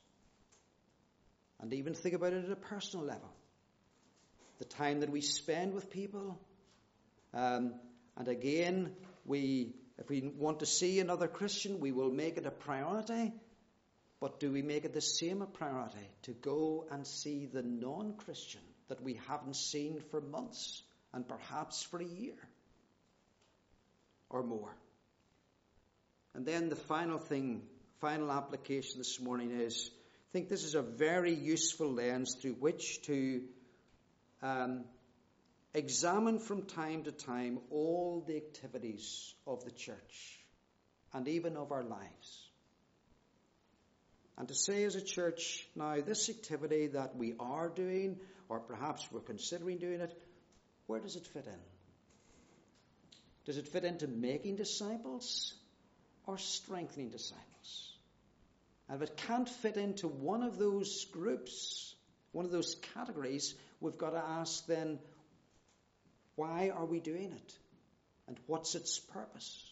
And 1.59 1.71
even 1.73 1.93
think 1.93 2.15
about 2.15 2.33
it 2.33 2.45
at 2.45 2.51
a 2.51 2.55
personal 2.55 3.05
level. 3.05 3.29
The 4.57 4.65
time 4.65 5.01
that 5.01 5.11
we 5.11 5.21
spend 5.21 5.75
with 5.75 5.91
people. 5.91 6.39
Um, 7.31 7.75
and 8.17 8.27
again, 8.27 8.95
we, 9.23 9.75
if 9.99 10.09
we 10.09 10.31
want 10.35 10.61
to 10.61 10.65
see 10.65 10.99
another 10.99 11.27
Christian, 11.27 11.79
we 11.79 11.91
will 11.91 12.09
make 12.09 12.37
it 12.37 12.47
a 12.47 12.51
priority 12.51 13.33
but 14.19 14.39
do 14.39 14.51
we 14.51 14.63
make 14.63 14.83
it 14.83 14.95
the 14.95 15.01
same 15.01 15.43
a 15.43 15.45
priority 15.45 16.09
to 16.23 16.31
go 16.31 16.85
and 16.89 17.05
see 17.05 17.45
the 17.45 17.61
non 17.61 18.13
Christian 18.13 18.61
that 18.87 19.03
we 19.03 19.19
haven't 19.27 19.55
seen 19.55 20.01
for 20.09 20.19
months 20.19 20.81
and 21.13 21.27
perhaps 21.27 21.83
for 21.83 21.99
a 21.99 22.05
year 22.05 22.37
or 24.29 24.43
more? 24.43 24.75
And 26.33 26.45
then 26.45 26.69
the 26.69 26.75
final 26.75 27.17
thing, 27.17 27.63
final 27.99 28.31
application 28.31 28.99
this 28.99 29.19
morning 29.19 29.51
is 29.51 29.89
I 30.29 30.31
think 30.33 30.49
this 30.49 30.63
is 30.63 30.75
a 30.75 30.81
very 30.81 31.33
useful 31.33 31.91
lens 31.91 32.35
through 32.39 32.55
which 32.55 33.01
to 33.03 33.43
um, 34.43 34.83
examine 35.73 36.39
from 36.39 36.63
time 36.63 37.03
to 37.03 37.11
time 37.11 37.59
all 37.71 38.23
the 38.27 38.35
activities 38.35 39.33
of 39.45 39.63
the 39.63 39.71
church 39.71 40.39
and 41.13 41.27
even 41.27 41.55
of 41.55 41.71
our 41.71 41.83
lives. 41.83 42.49
And 44.37 44.47
to 44.47 44.53
say 44.53 44.83
as 44.83 44.95
a 44.95 45.01
church, 45.01 45.67
now 45.75 45.95
this 46.01 46.29
activity 46.29 46.87
that 46.87 47.15
we 47.15 47.33
are 47.39 47.69
doing, 47.69 48.19
or 48.49 48.59
perhaps 48.59 49.07
we're 49.11 49.21
considering 49.21 49.77
doing 49.79 50.01
it, 50.01 50.15
where 50.87 50.99
does 50.99 51.15
it 51.15 51.27
fit 51.27 51.45
in? 51.45 51.59
Does 53.45 53.57
it 53.57 53.67
fit 53.67 53.85
into 53.85 54.07
making 54.07 54.55
disciples 54.55 55.53
or 56.25 56.37
strengthening 56.37 57.09
disciples? 57.09 57.97
And 58.89 59.01
if 59.01 59.09
it 59.09 59.17
can't 59.17 59.47
fit 59.47 59.77
into 59.77 60.07
one 60.07 60.43
of 60.43 60.57
those 60.57 61.05
groups, 61.05 61.93
one 62.31 62.45
of 62.45 62.51
those 62.51 62.75
categories, 62.93 63.53
we've 63.79 63.97
got 63.97 64.11
to 64.11 64.23
ask 64.23 64.65
then, 64.65 64.99
why 66.35 66.69
are 66.69 66.85
we 66.85 66.99
doing 66.99 67.31
it? 67.31 67.53
And 68.27 68.37
what's 68.47 68.75
its 68.75 68.99
purpose? 68.99 69.71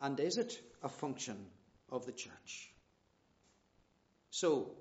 And 0.00 0.18
is 0.20 0.36
it 0.38 0.58
a 0.82 0.88
function 0.88 1.36
of 1.90 2.06
the 2.06 2.12
church? 2.12 2.70
So, 4.30 4.72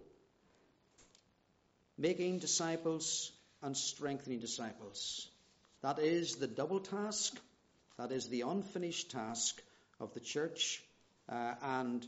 making 1.97 2.39
disciples 2.39 3.31
and 3.61 3.75
strengthening 3.75 4.39
disciples. 4.39 5.27
That 5.81 5.99
is 5.99 6.35
the 6.35 6.47
double 6.47 6.79
task, 6.79 7.39
that 7.97 8.11
is 8.11 8.27
the 8.27 8.41
unfinished 8.41 9.11
task 9.11 9.61
of 9.99 10.13
the 10.13 10.19
church, 10.19 10.81
uh, 11.29 11.53
and 11.61 12.05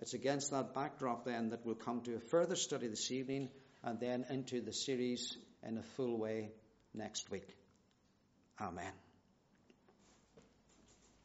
it's 0.00 0.14
against 0.14 0.50
that 0.50 0.74
backdrop 0.74 1.24
then 1.24 1.50
that 1.50 1.64
we'll 1.64 1.74
come 1.74 2.00
to 2.02 2.16
a 2.16 2.20
further 2.20 2.56
study 2.56 2.88
this 2.88 3.10
evening 3.10 3.48
and 3.82 4.00
then 4.00 4.24
into 4.28 4.60
the 4.60 4.72
series 4.72 5.36
in 5.62 5.78
a 5.78 5.82
full 5.82 6.18
way 6.18 6.50
next 6.94 7.30
week. 7.30 7.48
Amen. 8.60 9.03